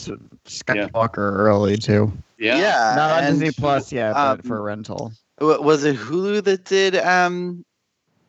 [0.47, 2.13] Skywalker early too.
[2.39, 5.13] Yeah, yeah, not on and, Disney Plus yet, um, but for rental.
[5.41, 7.65] was it Hulu that did um,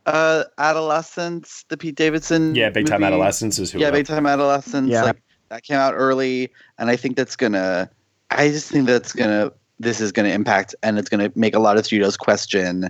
[0.05, 2.55] uh, Adolescence, the Pete Davidson?
[2.55, 3.13] Yeah, Big Time movie?
[3.13, 3.79] Adolescence is who.
[3.79, 4.89] Yeah, Big Time Adolescence.
[4.89, 5.03] Yeah.
[5.03, 7.89] Like that came out early, and I think that's gonna.
[8.31, 9.51] I just think that's gonna.
[9.79, 12.89] This is gonna impact, and it's gonna make a lot of studios question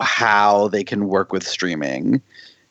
[0.00, 2.20] how they can work with streaming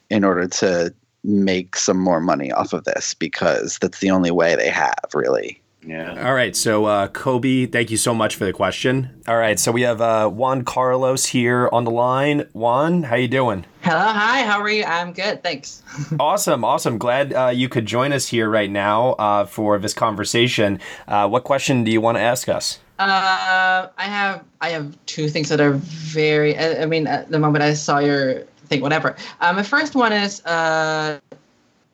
[0.10, 0.94] in order to
[1.24, 5.62] make some more money off of this because that's the only way they have really.
[5.86, 6.26] Yeah.
[6.26, 9.22] All right, so uh, Kobe, thank you so much for the question.
[9.28, 12.48] All right, so we have uh, Juan Carlos here on the line.
[12.54, 13.66] Juan, how you doing?
[13.82, 14.84] Hello, hi, how are you?
[14.84, 15.84] I'm good, thanks.
[16.20, 16.98] awesome, awesome.
[16.98, 20.80] Glad uh, you could join us here right now uh, for this conversation.
[21.08, 22.80] Uh, what question do you want to ask us?
[22.98, 26.58] Uh, I have I have two things that are very.
[26.58, 29.18] I, I mean, at the moment I saw your thing, whatever.
[29.42, 31.20] Uh, my first one is uh,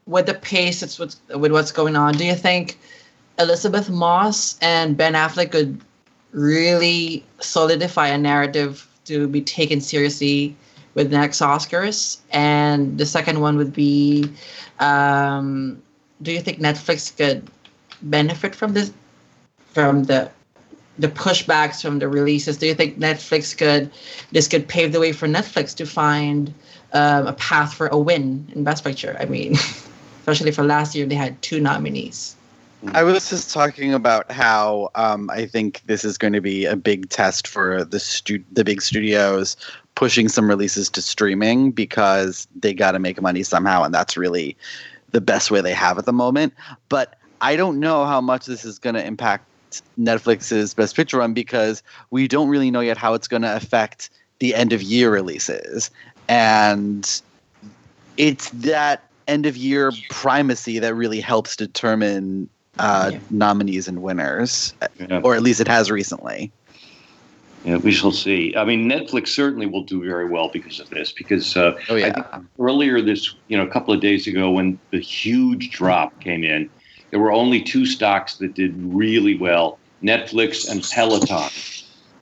[0.06, 2.14] with the pace, it's what's with what's going on.
[2.14, 2.78] Do you think
[3.42, 5.82] Elisabeth Moss and Ben Affleck could
[6.32, 10.56] really solidify a narrative to be taken seriously
[10.94, 12.18] with next Oscars?
[12.32, 14.30] And the second one would be,
[14.80, 15.82] um,
[16.22, 17.50] do you think Netflix could
[18.04, 18.92] benefit from this,
[19.74, 20.30] from the
[21.00, 22.58] the pushbacks from the releases?
[22.58, 23.90] Do you think Netflix could
[24.32, 26.54] this could pave the way for Netflix to find
[26.94, 29.18] um, a path for a win in Best Picture?
[29.20, 29.54] I mean,
[30.20, 32.36] especially for last year, they had two nominees.
[32.88, 36.76] I was just talking about how um, I think this is going to be a
[36.76, 39.56] big test for the stu- the big studios
[39.94, 44.58] pushing some releases to streaming because they got to make money somehow, and that's really
[45.12, 46.54] the best way they have at the moment.
[46.90, 49.46] But I don't know how much this is going to impact
[50.00, 54.10] Netflix's Best Picture run because we don't really know yet how it's going to affect
[54.40, 55.92] the end of year releases,
[56.28, 57.22] and
[58.18, 62.50] it's that end of year primacy that really helps determine
[62.80, 64.74] uh, nominees and winners,
[65.24, 66.52] or at least it has recently.
[67.64, 68.56] Yeah, we shall see.
[68.58, 71.12] I mean, Netflix certainly will do very well because of this.
[71.12, 72.08] Because uh, Oh, yeah.
[72.08, 76.20] I think earlier this, you know, a couple of days ago, when the huge drop
[76.22, 76.70] came in,
[77.12, 81.52] there were only two stocks that did really well: Netflix and Peloton.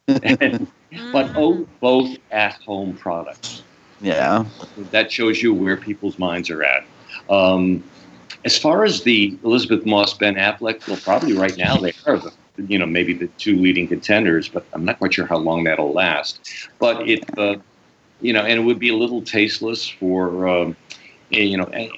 [1.13, 3.63] but oh, both at-home products.
[4.01, 4.45] Yeah,
[4.91, 6.85] that shows you where people's minds are at.
[7.29, 7.83] Um,
[8.45, 12.31] as far as the Elisabeth Moss, Ben Affleck, well, probably right now they are the,
[12.67, 15.91] you know, maybe the two leading contenders, but I'm not quite sure how long that'll
[15.91, 16.69] last.
[16.79, 17.57] But it, uh,
[18.21, 20.75] you know, and it would be a little tasteless for, um,
[21.31, 21.89] eh, you know, eh,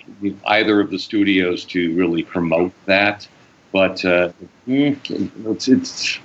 [0.45, 3.27] either of the studios to really promote that.
[3.71, 4.31] But uh,
[4.67, 4.97] mm,
[5.45, 6.19] it's, it's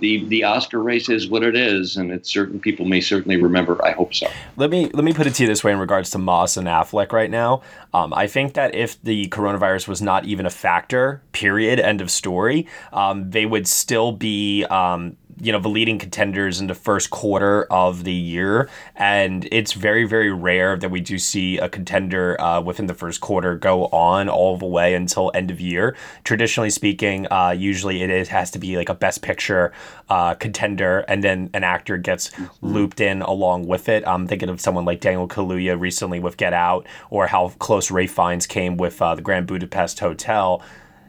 [0.00, 3.82] the the Oscar race is what it is, and it's certain people may certainly remember.
[3.84, 4.28] I hope so.
[4.56, 6.66] Let me let me put it to you this way in regards to Moss and
[6.66, 7.62] Affleck right now.
[7.94, 12.10] Um, I think that if the coronavirus was not even a factor, period, end of
[12.10, 17.10] story, um, they would still be um, you know the leading contenders in the first
[17.10, 22.40] quarter of the year, and it's very very rare that we do see a contender
[22.40, 25.96] uh, within the first quarter go on all the way until end of year.
[26.24, 29.72] Traditionally speaking, uh, usually it is, has to be like a best picture
[30.08, 32.30] uh, contender, and then an actor gets
[32.62, 34.06] looped in along with it.
[34.06, 38.10] I'm thinking of someone like Daniel Kaluuya recently with Get Out, or how close Ralph
[38.10, 40.62] Fiennes came with uh, the Grand Budapest Hotel.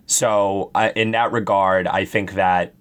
[0.10, 2.74] So, uh, in that regard, I think that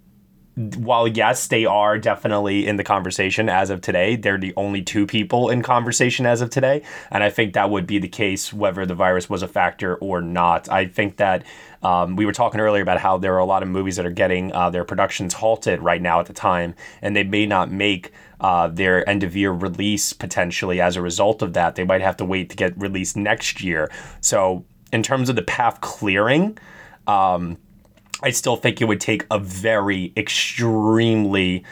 [0.56, 5.06] while yes, they are definitely in the conversation as of today, they're the only two
[5.06, 6.82] people in conversation as of today.
[7.10, 10.22] And I think that would be the case whether the virus was a factor or
[10.22, 10.70] not.
[10.70, 11.44] I think that
[11.82, 14.10] um, we were talking earlier about how there are a lot of movies that are
[14.10, 18.12] getting uh, their productions halted right now at the time, and they may not make
[18.40, 21.74] uh, their end of year release potentially as a result of that.
[21.74, 23.90] They might have to wait to get released next year.
[24.22, 26.56] So, in terms of the path clearing,
[27.06, 27.58] um,
[28.22, 31.64] I still think it would take a very extremely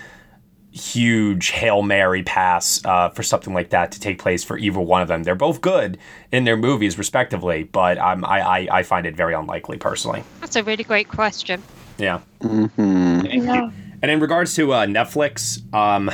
[0.75, 5.03] huge hail mary pass uh, for something like that to take place for either one
[5.03, 5.23] of them.
[5.23, 5.99] They're both good
[6.33, 10.25] in their movies, respectively, but um, I, I I find it very unlikely personally.
[10.41, 11.63] That's a really great question.
[11.97, 12.21] Yeah.
[12.41, 13.27] Mm-hmm.
[13.27, 13.71] Yeah.
[14.03, 16.11] And in regards to uh, Netflix, um,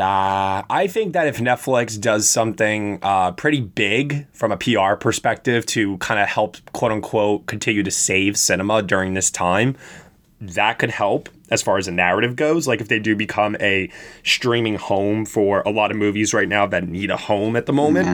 [0.00, 5.66] uh, I think that if Netflix does something uh, pretty big from a PR perspective
[5.66, 9.76] to kind of help, quote unquote, continue to save cinema during this time,
[10.40, 12.66] that could help as far as the narrative goes.
[12.66, 13.90] Like if they do become a
[14.24, 17.72] streaming home for a lot of movies right now that need a home at the
[17.72, 18.06] moment.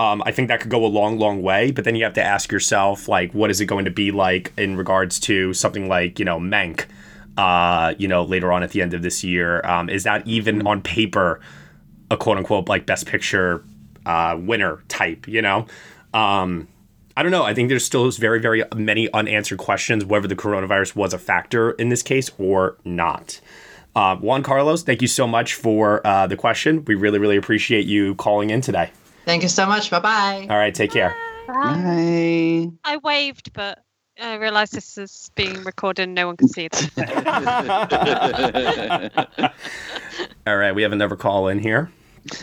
[0.00, 1.72] Um, I think that could go a long, long way.
[1.72, 4.52] But then you have to ask yourself, like, what is it going to be like
[4.56, 6.84] in regards to something like, you know, Mank,
[7.38, 9.64] uh, you know, later on at the end of this year?
[9.64, 11.40] Um, is that even on paper
[12.10, 13.64] a quote unquote like best picture
[14.04, 15.66] uh, winner type, you know?
[16.12, 16.68] Um,
[17.16, 17.44] I don't know.
[17.44, 21.72] I think there's still very, very many unanswered questions whether the coronavirus was a factor
[21.72, 23.40] in this case or not.
[23.96, 26.84] Uh, Juan Carlos, thank you so much for uh, the question.
[26.84, 28.90] We really, really appreciate you calling in today.
[29.24, 29.90] Thank you so much.
[29.90, 30.46] Bye bye.
[30.48, 31.16] All right, take care.
[31.48, 32.68] Bye.
[32.84, 33.82] I waved, but
[34.20, 36.90] I realise this is being recorded and no one can see it.
[40.46, 41.90] All right, we have another call in here.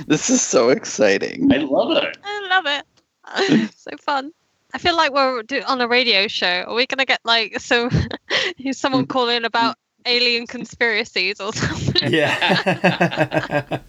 [0.07, 1.51] This is so exciting.
[1.51, 2.17] I love it.
[2.23, 3.71] I love it.
[3.75, 4.31] so fun.
[4.73, 6.63] I feel like we're on a radio show.
[6.67, 7.89] Are we gonna get like so?
[8.71, 12.13] someone calling about alien conspiracies or something?
[12.13, 13.79] Yeah.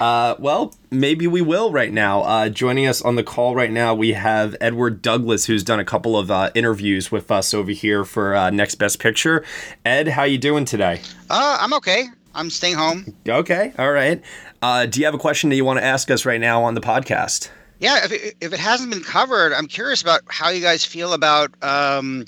[0.00, 2.22] Uh, well, maybe we will right now.
[2.22, 5.84] Uh, joining us on the call right now, we have Edward Douglas, who's done a
[5.84, 9.44] couple of uh, interviews with us over here for uh, Next Best Picture.
[9.84, 11.00] Ed, how you doing today?
[11.30, 12.06] Uh, I'm okay.
[12.34, 13.14] I'm staying home.
[13.26, 14.22] Okay, all right.
[14.60, 16.74] Uh, do you have a question that you want to ask us right now on
[16.74, 17.48] the podcast?
[17.78, 21.12] Yeah, if it, if it hasn't been covered, I'm curious about how you guys feel
[21.12, 22.24] about um,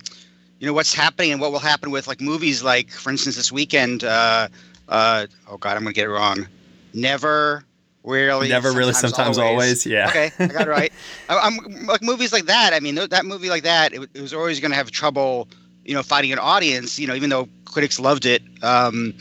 [0.58, 3.52] you know what's happening and what will happen with like movies like, for instance, this
[3.52, 4.04] weekend.
[4.04, 4.48] Uh,
[4.88, 6.46] uh, oh God, I'm gonna get it wrong.
[6.94, 7.64] Never
[8.04, 8.48] really.
[8.48, 9.86] Never really, sometimes always.
[9.86, 10.08] Yeah.
[10.08, 10.92] Okay, I got it right.
[11.28, 12.72] I, I'm like movies like that.
[12.72, 15.48] I mean, th- that movie like that, it, it was always going to have trouble,
[15.84, 16.98] you know, finding an audience.
[16.98, 18.42] You know, even though critics loved it.
[18.62, 19.14] Um,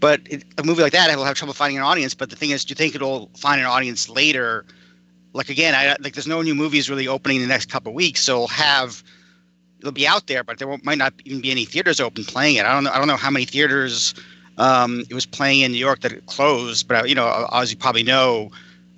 [0.00, 2.14] but it, a movie like that will have trouble finding an audience.
[2.14, 4.66] But the thing is, do you think it'll find an audience later?
[5.32, 7.94] Like again, I like there's no new movies really opening in the next couple of
[7.94, 9.02] weeks, so it'll have
[9.82, 12.56] it'll be out there, but there won't, might not even be any theaters open playing
[12.56, 12.64] it.
[12.64, 12.90] I don't know.
[12.90, 14.14] I don't know how many theaters
[14.58, 17.70] um, it was playing in New York that it closed, but uh, you know, as
[17.70, 18.50] you probably know,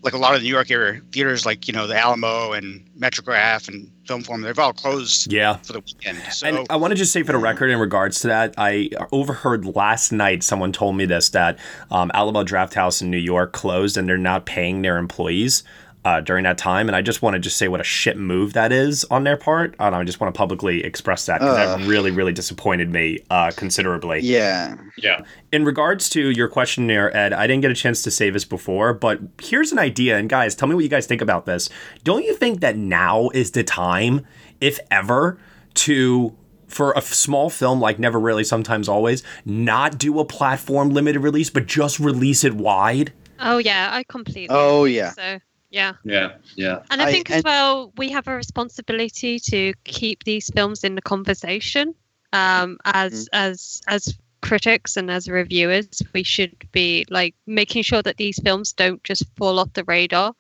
[0.03, 2.85] like a lot of the New York area theaters, like you know the Alamo and
[2.99, 5.33] Metrograph and Film Forum, they've all closed.
[5.33, 5.57] Yeah.
[5.59, 6.19] for the weekend.
[6.31, 8.91] So And I want to just say for the record, in regards to that, I
[9.13, 11.59] overheard last night someone told me this that
[11.91, 15.65] um, Alamo Draft House in New York closed and they're not paying their employees.
[16.05, 18.53] Uh, during that time, and I just want to just say what a shit move
[18.53, 19.75] that is on their part.
[19.79, 23.53] And I just want to publicly express that because that really, really disappointed me uh,
[23.57, 24.21] considerably.
[24.21, 24.77] Yeah.
[24.99, 25.23] Yeah.
[25.51, 28.45] In regards to your question there, Ed, I didn't get a chance to say this
[28.45, 30.19] before, but here's an idea.
[30.19, 31.71] And guys, tell me what you guys think about this.
[32.03, 34.27] Don't you think that now is the time,
[34.61, 35.39] if ever,
[35.73, 36.37] to
[36.69, 41.21] for a f- small film like Never Really, Sometimes Always, not do a platform limited
[41.21, 43.15] release, but just release it wide?
[43.41, 44.49] Oh yeah, I completely.
[44.51, 45.13] Oh, yeah.
[45.13, 45.41] So
[45.75, 45.95] yeah.
[46.05, 46.33] Yeah.
[46.57, 46.79] Yeah.
[46.91, 50.95] And I, I- think as well, we have a responsibility to keep these films in
[50.95, 51.95] the conversation.
[52.33, 58.17] Um, as as as critics and as reviewers, we should be like making sure that
[58.17, 60.35] these films don't just fall off the radar,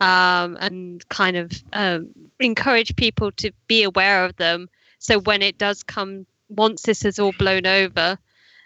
[0.00, 2.08] um, and kind of um,
[2.40, 4.68] encourage people to be aware of them.
[4.98, 8.18] So when it does come, once this is all blown over,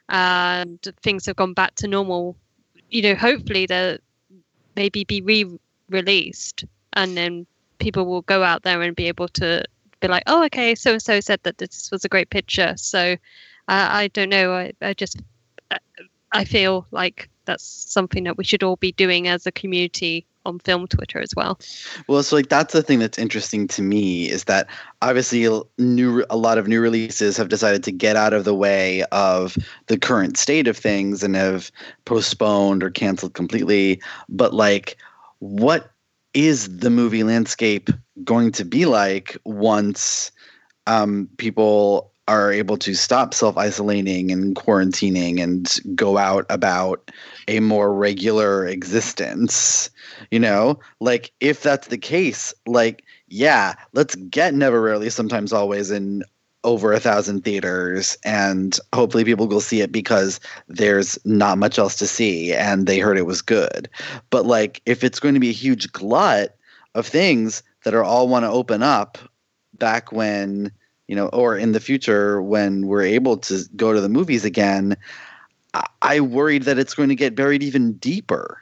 [0.09, 2.37] and things have gone back to normal,
[2.91, 3.99] you know, hopefully they'll
[4.75, 5.21] maybe be
[5.91, 6.65] re-released
[6.95, 7.47] and then
[7.79, 9.65] people will go out there and be able to
[10.01, 13.13] be like oh okay so and so said that this was a great picture so
[13.69, 15.21] uh, i don't know I, I just
[16.33, 20.59] i feel like that's something that we should all be doing as a community on
[20.61, 21.59] film twitter as well
[22.07, 24.69] Well, so like that's the thing that's interesting to me is that
[25.03, 29.05] obviously new a lot of new releases have decided to get out of the way
[29.13, 31.71] of the current state of things and have
[32.07, 34.01] postponed or canceled completely.
[34.31, 34.97] But like,
[35.41, 35.91] what
[36.33, 37.91] is the movie landscape
[38.25, 40.31] going to be like once
[40.87, 47.11] um, people are able to stop self isolating and quarantining and go out about
[47.49, 49.91] a more regular existence.
[50.31, 55.91] You know, like if that's the case, like, yeah, let's get Never Rarely, Sometimes Always
[55.91, 56.23] in
[56.65, 61.97] over a thousand theaters and hopefully people will see it because there's not much else
[61.97, 63.89] to see and they heard it was good
[64.29, 66.57] but like if it's going to be a huge glut
[66.95, 69.17] of things that are all want to open up
[69.79, 70.71] back when
[71.09, 74.97] you know or in the future when we're able to go to the movies again
[75.73, 78.59] i, I worried that it's going to get buried even deeper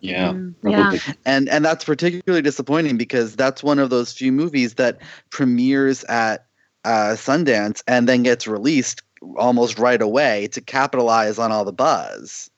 [0.00, 0.32] Yeah.
[0.32, 0.98] Mm, yeah.
[1.26, 4.98] and and that's particularly disappointing because that's one of those few movies that
[5.30, 6.46] premieres at
[6.84, 9.02] uh, Sundance and then gets released
[9.36, 12.50] almost right away to capitalize on all the buzz.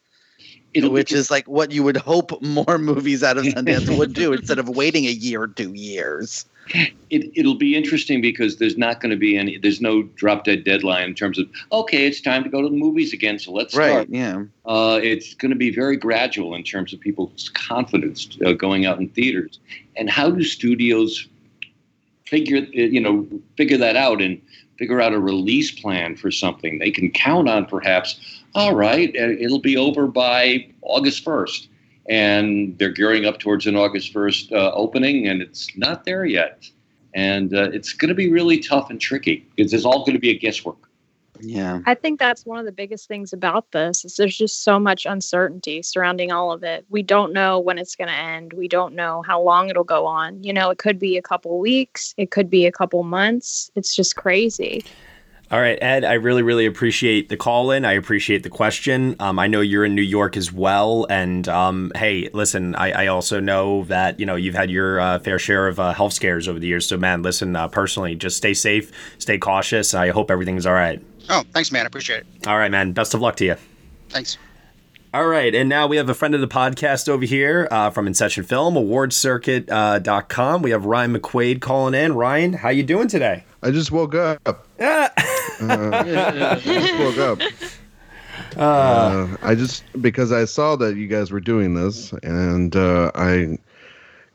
[0.75, 4.59] which is like what you would hope more movies out of Sundance would do instead
[4.59, 6.45] of waiting a year or two years.
[7.11, 10.65] It, it'll be interesting because there's not going to be any, there's no drop dead
[10.65, 13.75] deadline in terms of, okay, it's time to go to the movies again, so let's
[13.77, 14.09] Right, start.
[14.11, 14.43] yeah.
[14.65, 18.99] Uh, it's going to be very gradual in terms of people's confidence uh, going out
[18.99, 19.61] in theaters.
[19.97, 21.29] And how do studios
[22.27, 24.41] figure, uh, you know, figure that out and
[24.79, 29.29] figure out a release plan for something they can count on perhaps, all right, uh,
[29.39, 31.69] it'll be over by August 1st.
[32.09, 36.71] And they're gearing up towards an August 1st uh, opening, and it's not there yet.
[37.15, 40.21] And uh, it's going to be really tough and tricky because it's all going to
[40.21, 40.86] be a guesswork.
[41.41, 41.81] Yeah.
[41.87, 45.07] I think that's one of the biggest things about this is there's just so much
[45.07, 46.85] uncertainty surrounding all of it.
[46.89, 48.53] We don't know when it's going to end.
[48.53, 50.43] We don't know how long it'll go on.
[50.43, 53.71] You know, it could be a couple weeks, it could be a couple months.
[53.75, 54.85] It's just crazy.
[55.49, 57.85] All right, Ed, I really, really appreciate the call in.
[57.85, 59.15] I appreciate the question.
[59.21, 61.07] Um, I know you're in New York as well.
[61.09, 65.21] And um, hey, listen, I, I also know that, you know, you've had your uh,
[65.21, 66.89] fair share of uh, health scares over the years.
[66.89, 69.95] So, man, listen, uh, personally, just stay safe, stay cautious.
[69.95, 71.01] I hope everything's all right.
[71.29, 71.85] Oh, thanks, man.
[71.85, 72.47] I appreciate it.
[72.47, 72.93] All right, man.
[72.93, 73.57] Best of luck to you.
[74.09, 74.39] Thanks.
[75.15, 78.07] All right, and now we have a friend of the podcast over here uh, from
[78.07, 80.61] In Session Film, awardcircuit.com.
[80.63, 82.13] we have Ryan McQuade calling in.
[82.13, 83.45] Ryan, how you doing today?
[83.63, 84.67] I just woke up.
[85.59, 87.41] Uh, I just woke up.
[88.59, 93.57] Uh, I just because I saw that you guys were doing this, and uh, I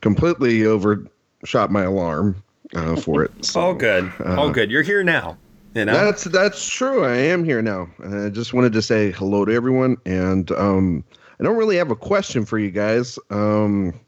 [0.00, 2.42] completely overshot my alarm
[2.74, 3.44] uh, for it.
[3.44, 4.12] So, All good.
[4.24, 4.68] All uh, good.
[4.70, 5.36] You're here now.
[5.74, 5.92] You know?
[5.92, 7.04] That's that's true.
[7.04, 7.88] I am here now.
[8.04, 11.02] I just wanted to say hello to everyone, and um,
[11.40, 13.18] I don't really have a question for you guys.
[13.30, 13.98] Um,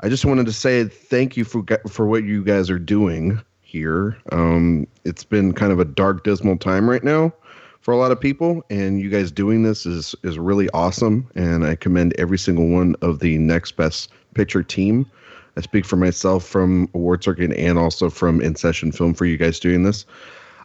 [0.00, 4.16] I just wanted to say thank you for for what you guys are doing here.
[4.32, 7.32] Um, it's been kind of a dark, dismal time right now
[7.80, 11.30] for a lot of people, and you guys doing this is is really awesome.
[11.36, 15.08] And I commend every single one of the Next Best Picture team.
[15.56, 19.36] I speak for myself from Award Circuit and also from In Session Film for you
[19.36, 20.04] guys doing this.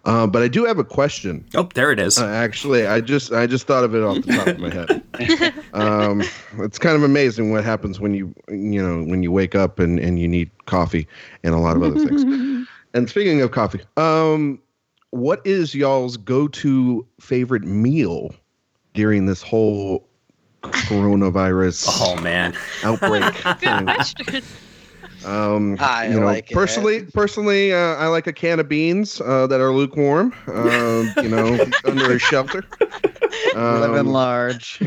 [0.06, 1.44] Uh, but I do have a question.
[1.56, 2.20] Oh, there it is.
[2.20, 5.02] Uh, actually, I just I just thought of it off the top of my head.
[5.74, 6.24] Um,
[6.60, 10.00] it's kind of amazing what happens when you you know when you wake up and,
[10.00, 11.08] and you need coffee
[11.44, 12.24] and a lot of other things.
[12.94, 14.60] and speaking of coffee, um,
[15.12, 18.34] what is y'all's go-to favorite meal
[18.94, 20.08] during this whole
[20.64, 21.88] coronavirus?
[21.90, 23.34] Oh man, outbreak.
[23.62, 24.44] Good question.
[25.24, 26.54] Um, I you know, like it.
[26.54, 30.34] personally, personally, uh, I like a can of beans uh, that are lukewarm.
[30.48, 32.64] Um, you know, under a shelter.
[33.54, 34.82] Live and Um, large.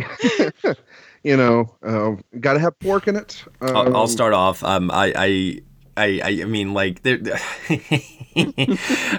[1.22, 3.44] you know, uh, got to have pork in it.
[3.60, 4.62] Um, I'll, I'll start off.
[4.62, 5.60] Um, I, I,
[5.96, 7.18] I, I mean, like, there.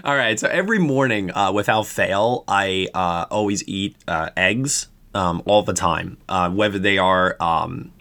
[0.04, 0.40] all right.
[0.40, 5.74] So every morning, uh, without fail, I uh, always eat uh, eggs um, all the
[5.74, 7.36] time, uh, whether they are.
[7.40, 7.92] Um,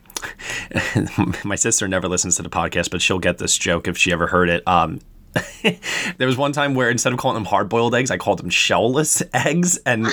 [1.45, 4.27] my sister never listens to the podcast, but she'll get this joke if she ever
[4.27, 4.67] heard it.
[4.67, 5.01] Um,
[6.19, 9.23] there was one time where instead of calling them hard-boiled eggs, I called them shellless
[9.35, 10.07] eggs, and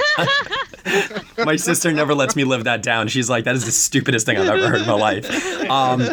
[1.46, 3.08] my sister never lets me live that down.
[3.08, 5.26] She's like, "That is the stupidest thing I've ever heard in my life."
[5.70, 6.08] Um,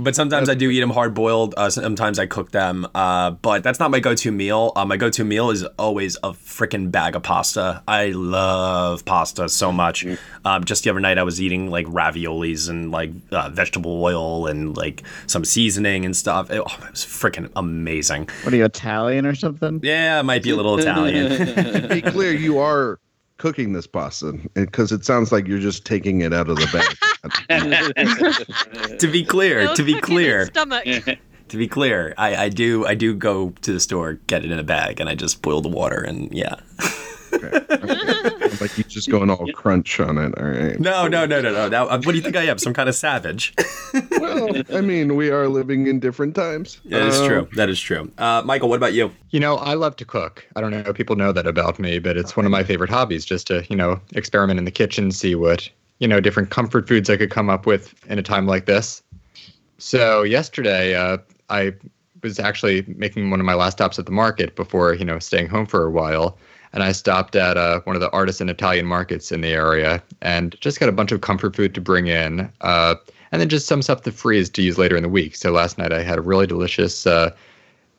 [0.00, 1.54] but sometimes I do eat them hard-boiled.
[1.56, 2.86] Uh, sometimes I cook them.
[2.94, 4.72] Uh, but that's not my go-to meal.
[4.76, 7.82] Uh, my go-to meal is always a freaking bag of pasta.
[7.88, 10.06] I love pasta so much.
[10.44, 14.46] Um, just the other night, I was eating like raviolis and like uh, vegetable oil
[14.46, 16.50] and like some seasoning and stuff.
[16.50, 18.28] It, oh, it was freaking amazing.
[18.42, 19.80] What are you Italian or something?
[19.82, 21.88] Yeah, it might be a little Italian.
[21.88, 22.98] be clear, you are
[23.38, 26.66] cooking this pasta because it sounds like you're just taking it out of the
[27.48, 28.98] bag.
[28.98, 30.84] to be clear, to be clear, Stomach.
[31.48, 34.58] to be clear, I, I do I do go to the store, get it in
[34.58, 36.56] a bag, and I just boil the water, and yeah.
[37.32, 40.36] like he's just going all crunch on it.
[40.38, 40.78] All right.
[40.78, 41.68] No, no, no, no, no.
[41.68, 42.58] Now, uh, what do you think I am?
[42.58, 43.54] Some kind of savage?
[44.18, 46.80] well, I mean, we are living in different times.
[46.86, 47.48] That is Um, true.
[47.56, 48.10] That is true.
[48.18, 49.10] Uh, Michael, what about you?
[49.30, 50.46] You know, I love to cook.
[50.56, 52.90] I don't know if people know that about me, but it's one of my favorite
[52.90, 55.68] hobbies just to, you know, experiment in the kitchen, see what,
[55.98, 59.02] you know, different comfort foods I could come up with in a time like this.
[59.78, 61.18] So yesterday, uh,
[61.50, 61.72] I
[62.22, 65.48] was actually making one of my last stops at the market before, you know, staying
[65.48, 66.36] home for a while.
[66.78, 70.54] And I stopped at uh, one of the artisan Italian markets in the area and
[70.60, 72.48] just got a bunch of comfort food to bring in.
[72.60, 72.94] Uh,
[73.32, 75.34] and then just some stuff to freeze to use later in the week.
[75.34, 77.34] So last night I had a really delicious uh,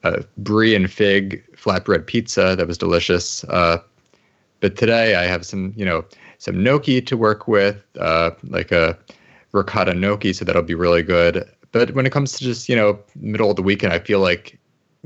[0.06, 3.44] uh, brie and fig flatbread pizza that was delicious.
[3.44, 3.80] Uh,
[4.62, 6.06] but today I have some, you know,
[6.38, 8.98] some gnocchi to work with, uh, like a
[9.52, 11.44] ricotta gnocchi, so that'll be really good.
[11.74, 14.58] But when it comes to just, you know, middle of the weekend, I feel like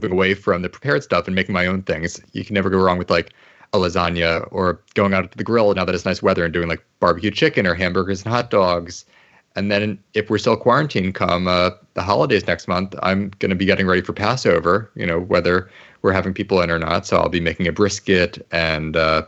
[0.03, 2.21] away from the prepared stuff and making my own things.
[2.33, 3.33] You can never go wrong with like
[3.73, 6.69] a lasagna or going out to the grill now that it's nice weather and doing
[6.69, 9.05] like barbecue chicken or hamburgers and hot dogs.
[9.55, 13.55] And then if we're still quarantined come uh, the holidays next month, I'm going to
[13.55, 15.69] be getting ready for Passover, you know, whether
[16.01, 17.05] we're having people in or not.
[17.05, 19.23] So I'll be making a brisket and, uh,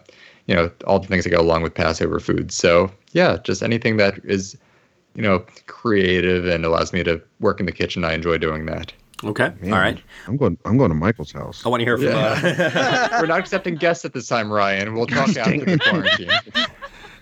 [0.48, 2.52] you know, all the things that go along with Passover food.
[2.52, 4.58] So yeah, just anything that is,
[5.16, 8.04] you know, creative and allows me to work in the kitchen.
[8.04, 8.94] I enjoy doing that.
[9.24, 9.52] Okay.
[9.62, 10.00] Man, All right.
[10.28, 10.58] I'm going.
[10.66, 11.66] I'm going to Michael's house.
[11.66, 12.08] I want to hear from.
[12.14, 14.94] Uh, We're not accepting guests at this time, Ryan.
[14.94, 16.30] We'll talk after the quarantine.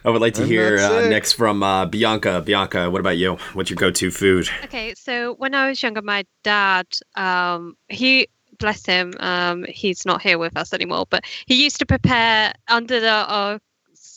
[0.06, 2.42] I would like to I'm hear uh, next from uh, Bianca.
[2.42, 3.38] Bianca, what about you?
[3.54, 4.50] What's your go-to food?
[4.66, 8.28] Okay, so when I was younger, my dad, um, he
[8.60, 13.00] bless him, um, he's not here with us anymore, but he used to prepare under
[13.00, 13.60] the our s-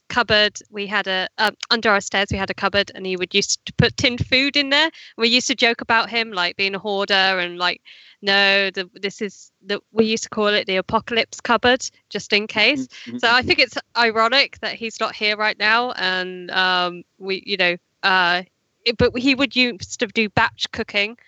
[0.08, 0.58] cupboard.
[0.70, 2.28] We had a um, under our stairs.
[2.30, 4.90] We had a cupboard, and he would used to put tinned food in there.
[5.16, 7.82] We used to joke about him like being a hoarder and like,
[8.22, 12.46] no, the, this is the we used to call it the apocalypse cupboard, just in
[12.46, 12.88] case.
[13.18, 17.56] So I think it's ironic that he's not here right now, and um, we, you
[17.56, 18.42] know, uh,
[18.84, 21.18] it, but he would used to do batch cooking.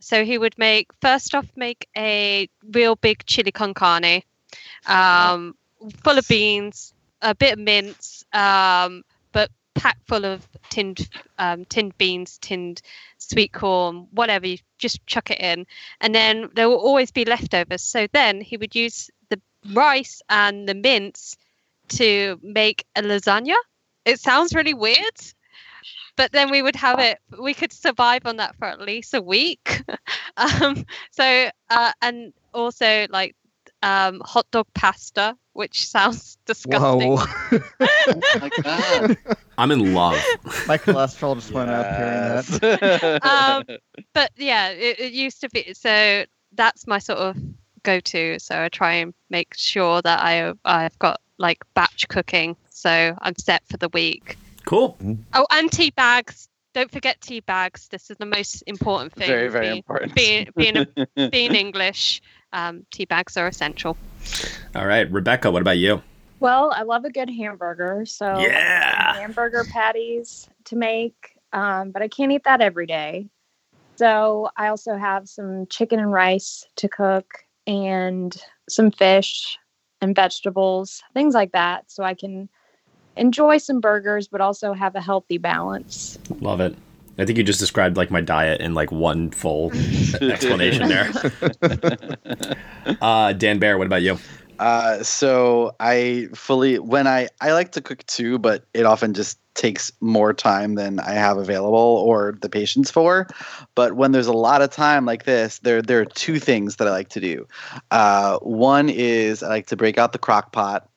[0.00, 4.22] So he would make first off make a real big chili con carne,
[4.86, 5.56] um,
[6.04, 11.08] full of beans, a bit of mince, um, but packed full of tinned
[11.38, 12.82] um, tinned beans, tinned
[13.18, 14.46] sweet corn, whatever.
[14.46, 15.66] You just chuck it in,
[16.00, 17.82] and then there will always be leftovers.
[17.82, 19.40] So then he would use the
[19.72, 21.36] rice and the mince
[21.88, 23.56] to make a lasagna.
[24.04, 25.18] It sounds really weird,
[26.16, 27.18] but then we would have it.
[27.38, 29.82] We could survive on that for at least a week.
[30.36, 33.36] um, so uh, and also like
[33.82, 37.16] um, hot dog pasta, which sounds disgusting.
[37.16, 39.14] Whoa.
[39.58, 40.22] I'm in love.
[40.66, 43.24] My cholesterol just went up hearing that.
[43.24, 43.76] um,
[44.14, 45.74] but yeah, it, it used to be.
[45.74, 47.36] So that's my sort of
[47.82, 48.38] go-to.
[48.38, 53.34] So I try and make sure that I I've got like batch cooking, so I'm
[53.36, 54.36] set for the week.
[54.64, 54.96] Cool.
[55.32, 56.48] Oh, and tea bags.
[56.74, 57.88] Don't forget tea bags.
[57.88, 59.26] This is the most important thing.
[59.26, 60.14] Very, very being, important.
[60.14, 62.20] Being being, a, being English,
[62.52, 63.96] um, tea bags are essential.
[64.74, 66.02] All right, Rebecca, what about you?
[66.40, 69.14] Well, I love a good hamburger, so Yeah.
[69.14, 73.28] hamburger patties to make, um, but I can't eat that every day.
[73.96, 77.26] So I also have some chicken and rice to cook,
[77.66, 78.34] and
[78.68, 79.58] some fish
[80.00, 82.48] and vegetables, things like that, so I can
[83.16, 86.18] enjoy some burgers, but also have a healthy balance.
[86.40, 86.76] Love it.
[87.18, 89.72] I think you just described like my diet in like one full
[90.20, 91.10] explanation there.
[93.02, 94.18] uh, Dan Bayer, what about you?
[94.58, 99.38] Uh, so I fully when I I like to cook too, but it often just
[99.54, 103.26] takes more time than I have available or the patience for.
[103.74, 106.88] But when there's a lot of time like this, there there are two things that
[106.88, 107.46] I like to do.
[107.90, 110.87] Uh, one is I like to break out the crock pot.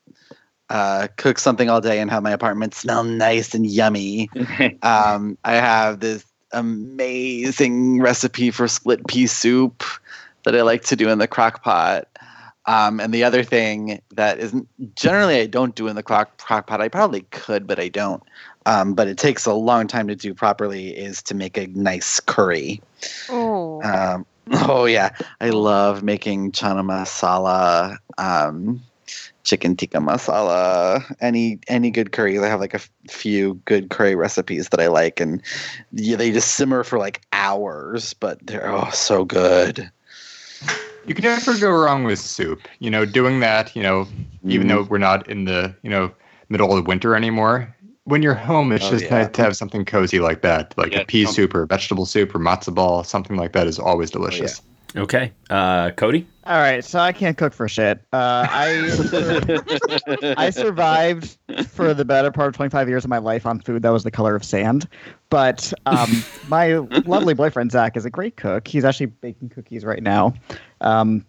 [0.71, 4.29] Uh, cook something all day and have my apartment smell nice and yummy.
[4.83, 9.83] um, I have this amazing recipe for split pea soup
[10.45, 12.07] that I like to do in the crock pot.
[12.67, 14.65] Um, and the other thing that isn't
[14.95, 18.23] generally I don't do in the crock, crock pot, I probably could, but I don't.
[18.65, 22.21] Um, but it takes a long time to do properly is to make a nice
[22.21, 22.81] curry.
[23.29, 23.81] Oh.
[23.83, 24.25] Um,
[24.69, 25.09] oh yeah,
[25.41, 28.81] I love making chana masala, um,
[29.43, 32.37] chicken tikka masala, any any good curry.
[32.39, 35.41] I have like a f- few good curry recipes that I like, and
[35.93, 39.89] yeah, they just simmer for like hours, but they're oh so good.
[41.07, 42.67] You can never go wrong with soup.
[42.79, 44.07] You know, doing that, you know,
[44.45, 44.91] even though mm-hmm.
[44.91, 46.11] we're not in the, you know,
[46.49, 49.23] middle of winter anymore, when you're home, it's Oh, just yeah.
[49.23, 52.05] nice to have something cozy like that, like Yeah, a pea some- soup or vegetable
[52.05, 54.61] soup or matzo ball, something like that is always oh, delicious.
[54.95, 56.27] Okay, uh, Cody.
[56.45, 57.99] All right, so I can't cook for shit.
[58.11, 61.37] Uh, I I survived
[61.67, 64.11] for the better part of 25 years of my life on food that was the
[64.11, 64.87] color of sand.
[65.29, 68.67] But um, my lovely boyfriend Zach is a great cook.
[68.67, 70.33] He's actually baking cookies right now.
[70.81, 71.25] Um,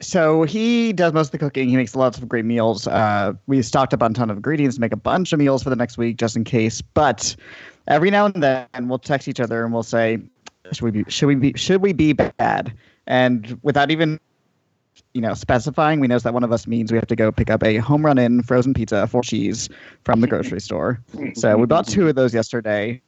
[0.00, 1.68] so he does most of the cooking.
[1.68, 2.86] He makes lots of great meals.
[2.86, 5.62] Uh, we stocked up on a ton of ingredients to make a bunch of meals
[5.62, 6.80] for the next week, just in case.
[6.80, 7.36] But
[7.88, 10.18] every now and then, we'll text each other and we'll say,
[10.72, 11.04] "Should we be?
[11.10, 11.52] Should we be?
[11.56, 12.72] Should we be bad?"
[13.06, 14.20] And without even
[15.14, 17.50] you know specifying, we know that one of us means we have to go pick
[17.50, 19.68] up a Home Run Inn frozen pizza four cheese
[20.04, 21.00] from the grocery store.
[21.34, 23.00] So we bought two of those yesterday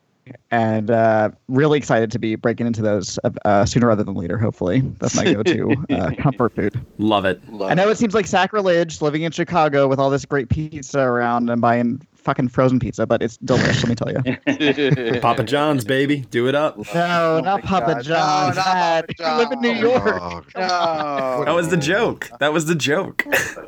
[0.50, 4.38] and uh, really excited to be breaking into those uh, sooner rather than later.
[4.38, 6.78] Hopefully, that's my go-to uh, comfort food.
[6.98, 7.40] Love it.
[7.60, 11.50] I know it seems like sacrilege living in Chicago with all this great pizza around
[11.50, 13.84] and buying fucking frozen pizza, but it's delicious.
[13.84, 15.20] let me tell you.
[15.20, 16.78] Papa John's, baby, do it up.
[16.94, 18.56] No, not Papa John's.
[18.56, 19.06] Dad.
[19.18, 20.50] You live in New York.
[20.54, 22.30] That was the joke.
[22.40, 23.24] That was the joke.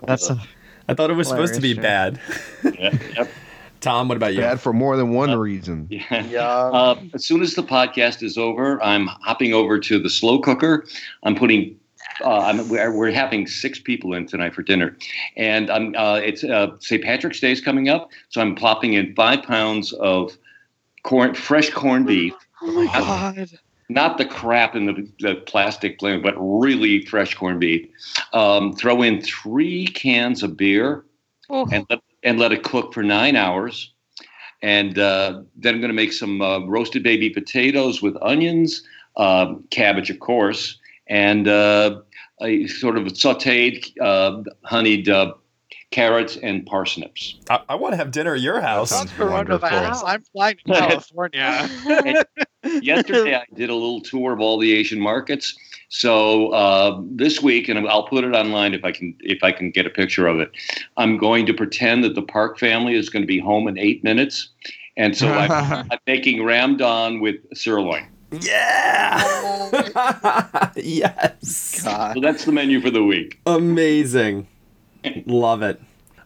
[0.06, 0.30] That's.
[0.30, 0.40] A,
[0.88, 2.20] I thought it was supposed to be bad.
[2.64, 3.28] yep.
[3.80, 4.40] Tom, what about you?
[4.40, 5.88] Bad for more than one reason.
[5.90, 6.46] Yeah.
[6.48, 10.86] Uh, as soon as the podcast is over, I'm hopping over to the slow cooker.
[11.22, 11.78] I'm putting.
[12.24, 14.96] Uh, I'm, we're, we're having six people in tonight for dinner,
[15.36, 15.94] and I'm.
[15.96, 17.02] Uh, it's uh, St.
[17.02, 20.36] Patrick's Day is coming up, so I'm plopping in five pounds of
[21.02, 22.34] corn, fresh corned beef.
[22.62, 23.58] Oh my god!
[23.88, 27.88] Not the crap in the, the plastic blend, but really fresh corned beef.
[28.32, 31.04] Um, throw in three cans of beer,
[31.72, 33.92] and let, and let it cook for nine hours.
[34.62, 38.82] And uh, then I'm going to make some uh, roasted baby potatoes with onions,
[39.16, 42.00] uh, cabbage, of course, and uh,
[42.42, 45.32] a sort of sautéed, uh, honeyed uh,
[45.90, 47.36] carrots and parsnips.
[47.48, 48.92] I, I want to have dinner at your house.
[50.04, 51.68] I'm flying to California.
[52.82, 55.56] Yesterday, I did a little tour of all the Asian markets.
[55.88, 59.70] So uh, this week, and I'll put it online if I can if I can
[59.70, 60.50] get a picture of it.
[60.96, 64.02] I'm going to pretend that the Park family is going to be home in eight
[64.02, 64.48] minutes,
[64.96, 68.08] and so I'm, I'm making ramdon with sirloin.
[68.32, 69.22] Yeah.
[70.76, 71.82] yes.
[71.84, 72.14] God.
[72.14, 73.40] So that's the menu for the week.
[73.46, 74.46] Amazing.
[75.26, 75.80] Love it.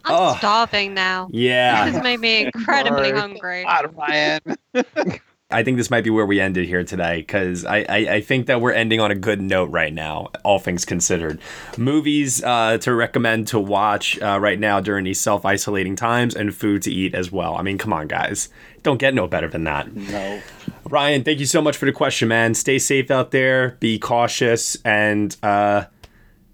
[0.04, 0.36] I'm Oh.
[0.38, 1.28] starving now.
[1.30, 1.84] Yeah.
[1.84, 3.16] This has made me incredibly Lord.
[3.16, 3.66] hungry.
[5.52, 8.46] I think this might be where we ended here today because I, I, I think
[8.46, 11.40] that we're ending on a good note right now, all things considered.
[11.76, 16.54] Movies uh, to recommend to watch uh, right now during these self isolating times and
[16.54, 17.56] food to eat as well.
[17.56, 18.48] I mean, come on, guys.
[18.82, 19.94] Don't get no better than that.
[19.94, 20.40] No.
[20.88, 22.54] Ryan, thank you so much for the question, man.
[22.54, 25.84] Stay safe out there, be cautious, and uh,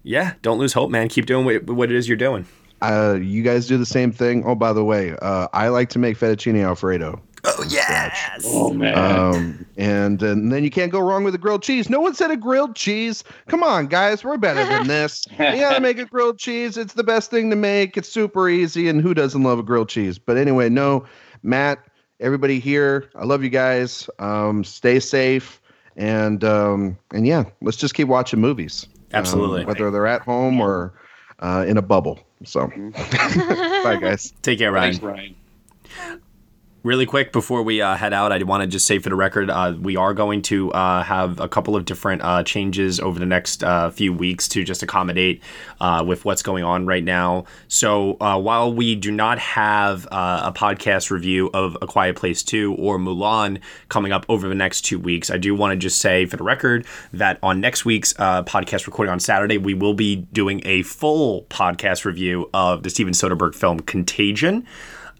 [0.03, 1.07] yeah, don't lose hope, man.
[1.09, 2.45] Keep doing what, what it is you're doing.
[2.81, 4.43] Uh, you guys do the same thing.
[4.45, 7.21] Oh, by the way, uh, I like to make fettuccine alfredo.
[7.45, 8.43] Oh yes.
[8.45, 8.97] Oh man.
[8.97, 11.89] Um, and and then you can't go wrong with a grilled cheese.
[11.89, 13.23] No one said a grilled cheese.
[13.47, 15.25] Come on, guys, we're better than this.
[15.31, 16.77] you gotta make a grilled cheese.
[16.77, 17.95] It's the best thing to make.
[17.95, 20.19] It's super easy, and who doesn't love a grilled cheese?
[20.19, 21.05] But anyway, no,
[21.41, 21.79] Matt,
[22.19, 24.09] everybody here, I love you guys.
[24.19, 25.61] Um, stay safe,
[25.95, 28.87] and um, and yeah, let's just keep watching movies.
[29.13, 29.65] Um, Absolutely.
[29.65, 30.93] whether they're at home or
[31.39, 32.19] uh, in a bubble.
[32.43, 32.67] So,
[33.83, 34.33] bye, guys.
[34.41, 34.93] Take care, Ryan.
[34.93, 36.21] Thanks, Ryan.
[36.83, 39.49] Really quick before we uh, head out, I want to just say for the record,
[39.49, 43.25] uh, we are going to uh, have a couple of different uh, changes over the
[43.25, 45.41] next uh, few weeks to just accommodate
[45.81, 47.45] uh, with what's going on right now.
[47.67, 52.99] So while we do not have a podcast review of A Quiet Place 2 or
[52.99, 53.59] Mulan
[53.89, 56.43] coming up over the next two weeks, I do want to just say for the
[56.43, 61.43] record that on next week's podcast recording on Saturday, we will be doing a full
[61.49, 64.65] podcast review of the Steven Soderbergh film Contagion.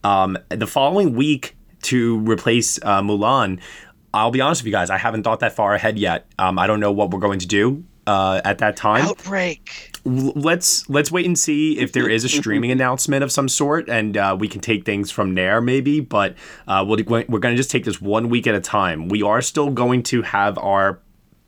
[0.07, 3.59] Um, the following week to replace uh, Mulan,
[4.13, 6.27] I'll be honest with you guys, I haven't thought that far ahead yet.
[6.39, 9.05] Um, I don't know what we're going to do uh, at that time.
[9.05, 9.91] Outbreak.
[10.05, 14.15] Let's let's wait and see if there is a streaming announcement of some sort, and
[14.15, 15.99] uh, we can take things from there, maybe.
[15.99, 16.37] But
[16.69, 19.09] uh, we'll, we're going to just take this one week at a time.
[19.09, 21.01] We are still going to have our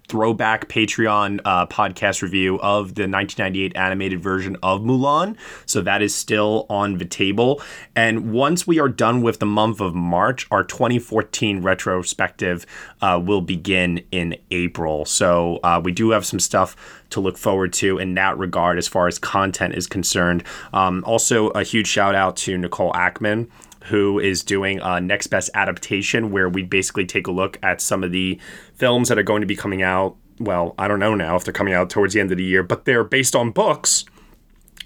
[0.10, 5.38] throwback Patreon uh, podcast review of the 1998 animated version of Mulan.
[5.66, 7.62] So that is still on the table.
[7.96, 12.66] And once we are done with the month of March, our 2014 retrospective
[13.02, 15.06] uh, will begin in April.
[15.06, 16.76] So uh, we do have some stuff
[17.12, 20.44] to look forward to in that regard as far as content is concerned.
[20.74, 23.48] Um, also, a huge shout out to Nicole Ackman
[23.86, 28.04] who is doing a next best adaptation where we basically take a look at some
[28.04, 28.40] of the
[28.76, 31.54] films that are going to be coming out well i don't know now if they're
[31.54, 34.06] coming out towards the end of the year but they're based on books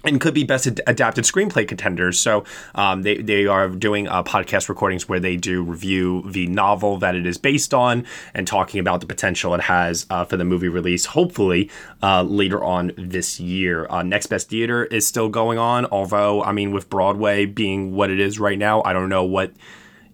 [0.04, 2.18] and could be best ad- adapted screenplay contenders.
[2.18, 2.44] So
[2.74, 7.14] um, they they are doing uh, podcast recordings where they do review the novel that
[7.14, 10.68] it is based on and talking about the potential it has uh, for the movie
[10.68, 11.06] release.
[11.06, 11.70] Hopefully
[12.02, 13.86] uh, later on this year.
[13.90, 18.10] Uh, Next Best Theater is still going on, although I mean with Broadway being what
[18.10, 19.52] it is right now, I don't know what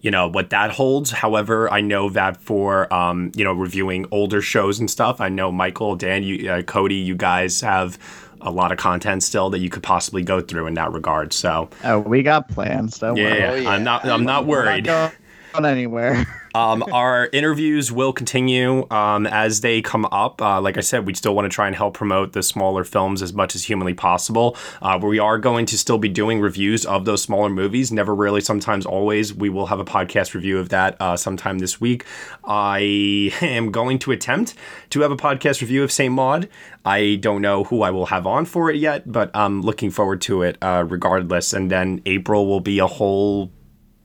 [0.01, 1.11] you know what that holds.
[1.11, 5.51] However, I know that for um, you know reviewing older shows and stuff, I know
[5.51, 7.97] Michael, Dan, you, uh, Cody, you guys have
[8.41, 11.33] a lot of content still that you could possibly go through in that regard.
[11.33, 12.99] So Oh, we got plans.
[12.99, 13.65] Don't yeah, worry.
[13.65, 14.85] Oh, I'm not I'm not worried.
[14.85, 15.13] Not
[15.53, 16.25] going anywhere.
[16.53, 20.41] um, our interviews will continue um, as they come up.
[20.41, 23.21] Uh, like I said, we still want to try and help promote the smaller films
[23.21, 24.57] as much as humanly possible.
[24.81, 27.91] Uh, we are going to still be doing reviews of those smaller movies.
[27.91, 29.33] Never really, sometimes always.
[29.33, 32.05] We will have a podcast review of that uh, sometime this week.
[32.43, 32.79] I
[33.41, 34.55] am going to attempt
[34.91, 36.13] to have a podcast review of St.
[36.13, 36.49] Maud.
[36.83, 40.21] I don't know who I will have on for it yet, but I'm looking forward
[40.21, 41.53] to it uh, regardless.
[41.53, 43.51] And then April will be a whole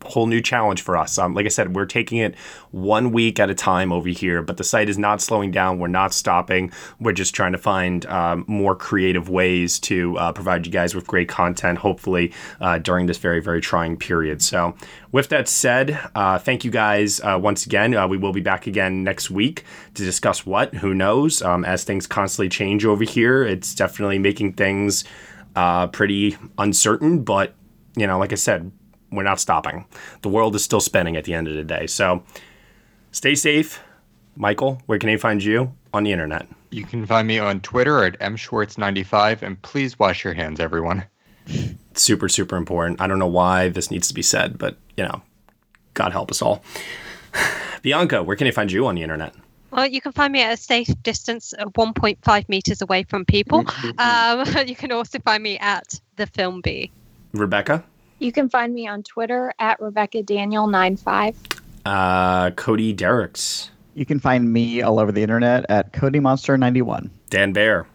[0.06, 1.18] whole new challenge for us.
[1.18, 2.34] Um, like I said, we're taking it
[2.70, 5.78] one week at a time over here, but the site is not slowing down.
[5.78, 6.72] We're not stopping.
[7.00, 11.06] We're just trying to find um, more creative ways to uh, provide you guys with
[11.06, 14.42] great content, hopefully, uh, during this very, very trying period.
[14.42, 14.74] So,
[15.12, 17.94] with that said, uh, thank you guys uh, once again.
[17.94, 19.64] Uh, we will be back again next week
[19.94, 23.42] to discuss what, who knows, um, as things constantly change over here.
[23.42, 25.04] It's definitely making things
[25.54, 27.54] uh, pretty uncertain, but,
[27.96, 28.70] you know, like I said,
[29.10, 29.86] we're not stopping.
[30.22, 31.86] The world is still spinning at the end of the day.
[31.86, 32.22] So
[33.12, 33.80] stay safe.
[34.36, 36.46] Michael, where can they find you on the internet?
[36.70, 41.04] You can find me on Twitter at mschwartz95, and please wash your hands, everyone.
[41.94, 43.00] Super, super important.
[43.00, 45.22] I don't know why this needs to be said, but you know,
[45.94, 46.62] God help us all.
[47.82, 49.34] Bianca, where can they find you on the internet?
[49.70, 53.64] Well, you can find me at a safe distance of 1.5 meters away from people.
[53.98, 56.90] um, you can also find me at the Film Bee.
[57.32, 57.84] Rebecca,
[58.18, 61.36] You can find me on Twitter at Rebecca Daniel 95.
[61.84, 67.10] uh, Cody Dericks, You can find me all over the internet at Cody Monster 91.
[67.30, 67.86] Dan Bayer,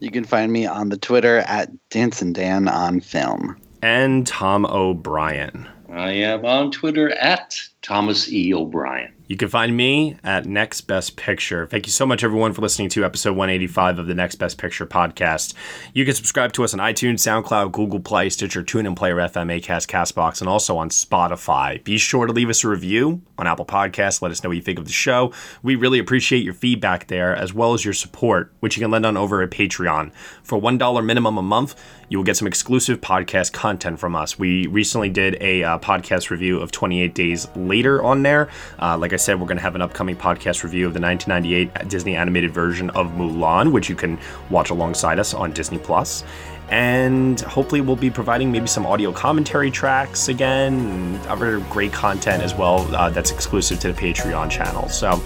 [0.00, 3.56] You can find me on the Twitter at Dancing Dan on Film.
[3.82, 5.68] and Tom O'Brien.
[5.92, 8.52] I am on Twitter at Thomas E.
[8.52, 9.12] O'Brien.
[9.28, 11.66] You can find me at Next Best Picture.
[11.66, 14.86] Thank you so much, everyone, for listening to episode 185 of the Next Best Picture
[14.86, 15.52] podcast.
[15.92, 19.86] You can subscribe to us on iTunes, SoundCloud, Google Play, Stitcher, TuneIn, Player FM, Acast,
[19.86, 21.84] Castbox, and also on Spotify.
[21.84, 24.22] Be sure to leave us a review on Apple Podcasts.
[24.22, 25.34] Let us know what you think of the show.
[25.62, 29.04] We really appreciate your feedback there, as well as your support, which you can lend
[29.04, 30.10] on over at Patreon.
[30.42, 31.74] For $1 minimum a month,
[32.08, 34.38] you will get some exclusive podcast content from us.
[34.38, 38.48] We recently did a uh, podcast review of 28 Days Later on there.
[38.80, 41.88] Uh, like I said, we're going to have an upcoming podcast review of the 1998
[41.88, 44.18] Disney animated version of Mulan, which you can
[44.50, 46.24] watch alongside us on Disney Plus.
[46.70, 52.42] And hopefully, we'll be providing maybe some audio commentary tracks again, and other great content
[52.42, 54.88] as well uh, that's exclusive to the Patreon channel.
[54.88, 55.22] So,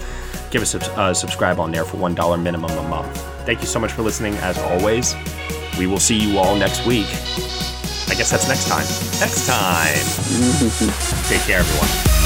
[0.51, 3.17] give us a uh, subscribe on there for $1 minimum a month.
[3.45, 5.15] Thank you so much for listening, as always.
[5.77, 7.07] We will see you all next week.
[8.09, 8.85] I guess that's next time.
[9.19, 11.27] Next time.
[11.29, 12.22] Take care, everyone.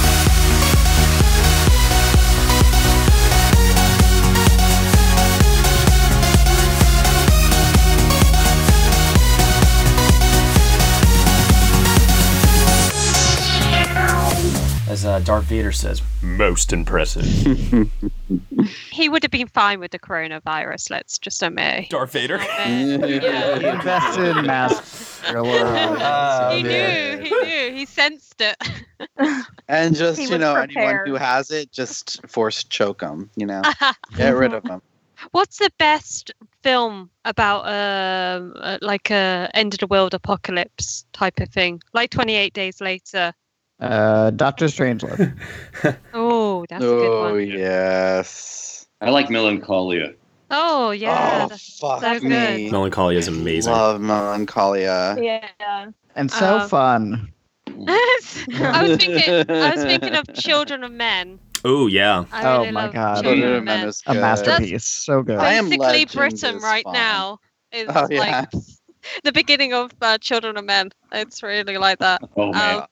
[15.27, 17.25] Darth Vader says, most impressive.
[18.91, 21.89] He would have been fine with the coronavirus, let's just admit.
[21.89, 22.37] Darth Vader?
[22.39, 25.19] He invested in masks.
[25.19, 26.51] for a little while.
[26.51, 28.55] he knew, he knew, he sensed it.
[29.67, 33.45] And just, He you was know, anyone who has it, just force choke them, you
[33.45, 33.61] know?
[34.15, 34.81] Get rid of them.
[35.31, 36.31] What's the best
[36.63, 42.11] film about um uh, like a end of the world apocalypse type of thing, like
[42.11, 43.33] Twenty Eight Days Later?
[43.79, 45.37] Uh, Doctor Strangelove.
[46.13, 47.47] Oh, that's a good Oh, one.
[47.47, 48.87] yes.
[49.01, 50.13] I like Melancholia.
[50.49, 52.23] Oh yeah, Oh, that's fuck so good.
[52.23, 52.71] me.
[52.71, 53.73] Melancholia is amazing.
[53.73, 55.15] Love Melancholia.
[55.19, 55.91] Yeah.
[56.15, 57.33] And so Um, fun.
[57.87, 61.37] I was thinking, I was thinking of Children of Men.
[61.65, 62.25] Oh, yeah.
[62.31, 63.23] I oh my god.
[63.23, 63.87] Children of Men.
[63.87, 64.85] Is a masterpiece.
[64.85, 65.37] So good.
[65.37, 66.93] Basically, Legends Britain right fun.
[66.93, 67.39] now
[67.71, 68.19] is Oh, yeah.
[68.19, 68.49] like
[69.23, 70.89] the beginning of uh, Children of Men.
[71.11, 72.21] It's really like that.
[72.35, 72.83] Oh, man.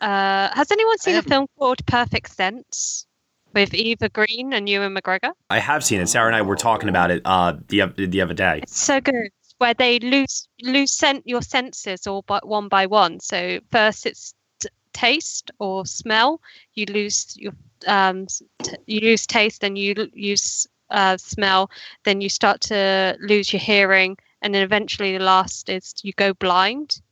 [0.00, 3.06] Uh, has anyone seen a film called Perfect Sense
[3.52, 5.32] with Eva Green and Ewan McGregor?
[5.50, 6.08] I have seen it.
[6.08, 8.60] Sarah and I were talking about it uh, the, the other day.
[8.62, 9.28] It's so good.
[9.58, 13.20] Where they lose lose sen- your senses all but one by one.
[13.20, 16.40] So first it's t- taste or smell.
[16.72, 17.52] You lose your
[17.86, 21.70] um, s- t- you lose taste, then you l- use uh, smell.
[22.04, 26.32] Then you start to lose your hearing, and then eventually the last is you go
[26.32, 27.02] blind.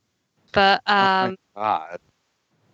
[0.53, 1.99] But um, God.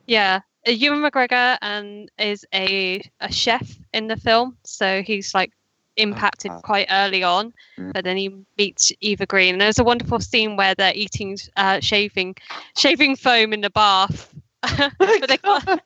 [0.06, 5.52] Yeah, uh, Ewan McGregor and is a a chef in the film, so he's like
[5.96, 7.52] impacted quite early on.
[7.92, 11.80] But then he meets Eva Green, and there's a wonderful scene where they're eating uh,
[11.80, 12.36] shaving
[12.76, 14.34] shaving foam in the bath.
[14.98, 15.38] but they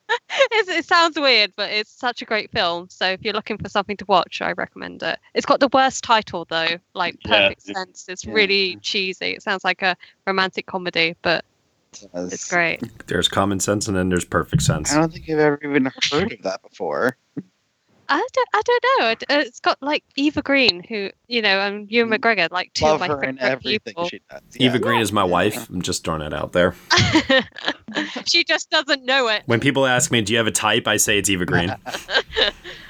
[0.52, 2.88] it's, it sounds weird, but it's such a great film.
[2.88, 5.18] So if you're looking for something to watch, I recommend it.
[5.34, 7.48] It's got the worst title though, like Yeah.
[7.48, 8.06] Perfect Sense.
[8.08, 9.32] It's really cheesy.
[9.32, 9.96] It sounds like a
[10.26, 11.44] romantic comedy, but
[12.14, 12.82] it's great.
[13.06, 14.92] There's common sense and then there's perfect sense.
[14.92, 17.16] I don't think I've ever even heard of that before.
[18.10, 19.06] I don't, I don't know.
[19.10, 22.88] It- It's got like Eva Green, who you know, and Ewan McGregor, like two Mm.
[22.88, 24.08] Love of my her favorite everything people.
[24.08, 24.40] she does.
[24.56, 25.68] Eva Green is my wife.
[25.68, 26.74] I'm just throwing it out there.
[28.26, 29.42] she just doesn't know it.
[29.46, 31.74] When people ask me, "Do you have a type?" I say it's Eva Green.